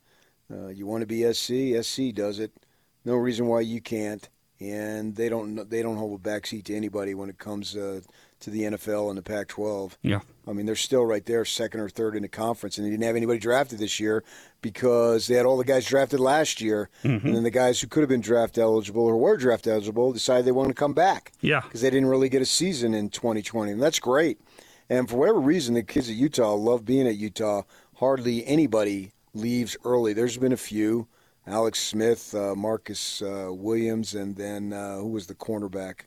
Uh, 0.50 0.70
you 0.70 0.88
want 0.88 1.02
to 1.02 1.06
be 1.06 1.32
SC, 1.34 1.84
SC 1.86 2.14
does 2.14 2.40
it. 2.40 2.52
No 3.06 3.16
reason 3.16 3.48
why 3.48 3.62
you 3.62 3.82
can't. 3.82 4.30
and 4.60 5.16
they 5.16 5.28
don't 5.30 5.70
they 5.70 5.82
don't 5.82 5.98
hold 5.98 6.20
a 6.20 6.24
backseat 6.24 6.64
to 6.66 6.76
anybody 6.76 7.14
when 7.14 7.30
it 7.30 7.38
comes 7.38 7.76
uh, 7.76 8.00
to 8.44 8.50
the 8.50 8.62
NFL 8.64 9.10
and 9.10 9.18
the 9.18 9.22
Pac-12. 9.22 9.94
Yeah. 10.02 10.20
I 10.48 10.54
mean, 10.54 10.66
they're 10.66 10.76
still 10.76 11.06
right 11.06 11.26
there, 11.26 11.44
second 11.46 11.80
or 11.80 11.90
third 11.90 12.16
in 12.16 12.22
the 12.22 12.28
conference, 12.28 12.78
and 12.78 12.86
they 12.86 12.92
didn't 12.92 13.04
have 13.04 13.16
anybody 13.16 13.40
drafted 13.40 13.80
this 13.80 14.00
year 14.00 14.24
because 14.62 15.28
they 15.28 15.36
had 15.36 15.46
all 15.46 15.58
the 15.58 15.64
guys 15.64 15.86
drafted 15.86 16.20
last 16.20 16.62
year, 16.62 16.90
Mm-hmm. 17.04 17.28
and 17.28 17.36
then 17.36 17.44
the 17.44 17.50
guys 17.52 17.80
who 17.82 17.88
could 17.88 18.02
have 18.02 18.10
been 18.10 18.22
draft 18.22 18.58
eligible 18.58 19.04
or 19.04 19.18
were 19.18 19.38
draft 19.38 19.68
eligible 19.68 20.12
decided 20.14 20.46
they 20.46 20.52
wanted 20.52 20.70
to 20.70 20.74
come 20.76 20.94
back. 20.94 21.32
Yeah. 21.42 21.62
because 21.62 21.82
they 21.82 21.90
didn't 21.90 22.08
really 22.10 22.30
get 22.30 22.42
a 22.42 22.46
season 22.46 22.94
in 22.94 23.10
2020, 23.10 23.72
and 23.74 23.82
that's 23.82 24.00
great. 24.00 24.40
And 24.90 25.10
for 25.10 25.16
whatever 25.18 25.40
reason, 25.40 25.74
the 25.76 25.84
kids 25.84 26.10
at 26.10 26.16
Utah 26.16 26.54
love 26.56 26.86
being 26.86 27.08
at 27.08 27.16
Utah. 27.16 27.64
Hardly 27.98 28.46
anybody 28.46 29.12
leaves 29.34 29.78
early. 29.86 30.14
There's 30.14 30.38
been 30.38 30.52
a 30.52 30.58
few. 30.58 31.08
Alex 31.48 31.80
Smith, 31.80 32.34
uh, 32.36 32.56
Marcus 32.56 33.22
uh, 33.22 33.48
Williams, 33.52 34.14
and 34.16 34.36
then 34.36 34.72
uh, 34.74 34.98
who 34.98 35.08
was 35.10 35.28
the 35.28 35.36
cornerback? 35.36 36.02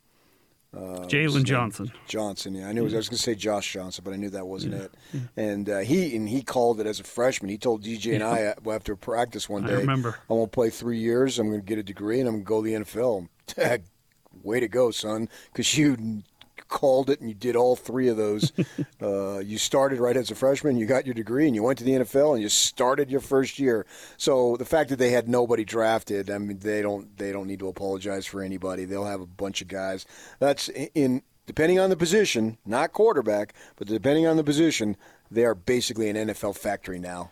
Jaylon 0.76 1.44
Johnson. 1.44 1.92
Johnson. 2.06 2.54
Yeah, 2.54 2.68
I 2.68 2.72
knew. 2.72 2.82
I 2.82 2.84
was 2.84 2.92
going 2.92 3.02
to 3.04 3.16
say 3.16 3.34
Josh 3.34 3.72
Johnson, 3.72 4.02
but 4.04 4.12
I 4.12 4.16
knew 4.16 4.30
that 4.30 4.46
wasn't 4.46 4.74
it. 4.74 4.94
And 5.36 5.68
uh, 5.68 5.78
he 5.78 6.14
and 6.16 6.28
he 6.28 6.42
called 6.42 6.80
it 6.80 6.86
as 6.86 7.00
a 7.00 7.04
freshman. 7.04 7.50
He 7.50 7.58
told 7.58 7.84
DJ 7.84 8.14
and 8.14 8.22
I 8.22 8.44
uh, 8.44 8.70
after 8.70 8.96
practice 8.96 9.48
one 9.48 9.64
I 9.64 9.68
day, 9.68 9.76
remember. 9.76 10.18
I 10.28 10.32
won't 10.32 10.52
play 10.52 10.70
three 10.70 10.98
years. 10.98 11.38
I'm 11.38 11.48
going 11.48 11.60
to 11.60 11.66
get 11.66 11.78
a 11.78 11.82
degree 11.82 12.20
and 12.20 12.28
I'm 12.28 12.42
going 12.42 12.44
to 12.44 12.48
go 12.48 12.62
to 12.62 12.84
the 12.84 12.84
NFL." 12.84 13.28
Way 14.42 14.60
to 14.60 14.68
go, 14.68 14.90
son! 14.90 15.28
Because 15.50 15.78
you 15.78 16.22
called 16.68 17.10
it 17.10 17.20
and 17.20 17.28
you 17.28 17.34
did 17.34 17.56
all 17.56 17.76
three 17.76 18.08
of 18.08 18.16
those. 18.16 18.52
uh, 19.02 19.38
you 19.38 19.58
started 19.58 19.98
right 19.98 20.16
as 20.16 20.30
a 20.30 20.34
freshman, 20.34 20.76
you 20.76 20.86
got 20.86 21.06
your 21.06 21.14
degree, 21.14 21.46
and 21.46 21.54
you 21.54 21.62
went 21.62 21.78
to 21.78 21.84
the 21.84 21.92
NFL 21.92 22.34
and 22.34 22.42
you 22.42 22.48
started 22.48 23.10
your 23.10 23.20
first 23.20 23.58
year. 23.58 23.86
So 24.16 24.56
the 24.56 24.64
fact 24.64 24.90
that 24.90 24.98
they 24.98 25.10
had 25.10 25.28
nobody 25.28 25.64
drafted, 25.64 26.30
I 26.30 26.38
mean, 26.38 26.58
they 26.58 26.82
don't 26.82 27.16
they 27.16 27.32
don't 27.32 27.46
need 27.46 27.60
to 27.60 27.68
apologize 27.68 28.26
for 28.26 28.42
anybody. 28.42 28.84
They'll 28.84 29.04
have 29.04 29.20
a 29.20 29.26
bunch 29.26 29.62
of 29.62 29.68
guys. 29.68 30.06
That's 30.38 30.68
in 30.68 31.22
depending 31.46 31.78
on 31.78 31.90
the 31.90 31.96
position, 31.96 32.58
not 32.66 32.92
quarterback, 32.92 33.54
but 33.76 33.86
depending 33.86 34.26
on 34.26 34.36
the 34.36 34.44
position, 34.44 34.96
they 35.30 35.44
are 35.44 35.54
basically 35.54 36.08
an 36.08 36.16
NFL 36.16 36.56
factory 36.56 36.98
now. 36.98 37.30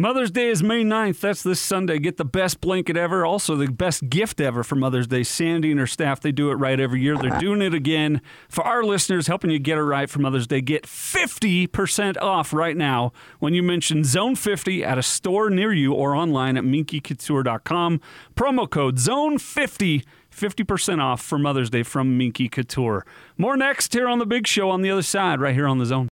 Mother's 0.00 0.30
Day 0.30 0.48
is 0.48 0.62
May 0.62 0.82
9th. 0.82 1.20
That's 1.20 1.42
this 1.42 1.60
Sunday. 1.60 1.98
Get 1.98 2.16
the 2.16 2.24
best 2.24 2.62
blanket 2.62 2.96
ever. 2.96 3.26
Also, 3.26 3.54
the 3.54 3.66
best 3.66 4.08
gift 4.08 4.40
ever 4.40 4.64
for 4.64 4.74
Mother's 4.74 5.06
Day. 5.06 5.22
Sandy 5.22 5.70
and 5.70 5.78
her 5.78 5.86
staff, 5.86 6.22
they 6.22 6.32
do 6.32 6.50
it 6.50 6.54
right 6.54 6.80
every 6.80 7.02
year. 7.02 7.18
They're 7.18 7.38
doing 7.38 7.60
it 7.60 7.74
again. 7.74 8.22
For 8.48 8.64
our 8.64 8.82
listeners, 8.82 9.26
helping 9.26 9.50
you 9.50 9.58
get 9.58 9.76
it 9.76 9.82
right 9.82 10.08
for 10.08 10.18
Mother's 10.18 10.46
Day, 10.46 10.62
get 10.62 10.84
50% 10.84 12.16
off 12.16 12.54
right 12.54 12.78
now 12.78 13.12
when 13.40 13.52
you 13.52 13.62
mention 13.62 14.02
Zone 14.02 14.36
50 14.36 14.82
at 14.82 14.96
a 14.96 15.02
store 15.02 15.50
near 15.50 15.70
you 15.70 15.92
or 15.92 16.14
online 16.14 16.56
at 16.56 16.64
minkycouture.com. 16.64 18.00
Promo 18.34 18.70
code 18.70 18.98
Zone 18.98 19.36
50. 19.36 20.02
50% 20.30 21.02
off 21.02 21.20
for 21.20 21.38
Mother's 21.38 21.70
Day 21.70 21.82
from 21.82 22.16
Minky 22.16 22.48
Couture. 22.48 23.04
More 23.36 23.56
next 23.56 23.92
here 23.92 24.08
on 24.08 24.20
The 24.20 24.26
Big 24.26 24.46
Show 24.46 24.70
on 24.70 24.80
the 24.80 24.90
other 24.90 25.02
side, 25.02 25.40
right 25.40 25.54
here 25.54 25.66
on 25.66 25.78
The 25.78 25.86
Zone. 25.86 26.08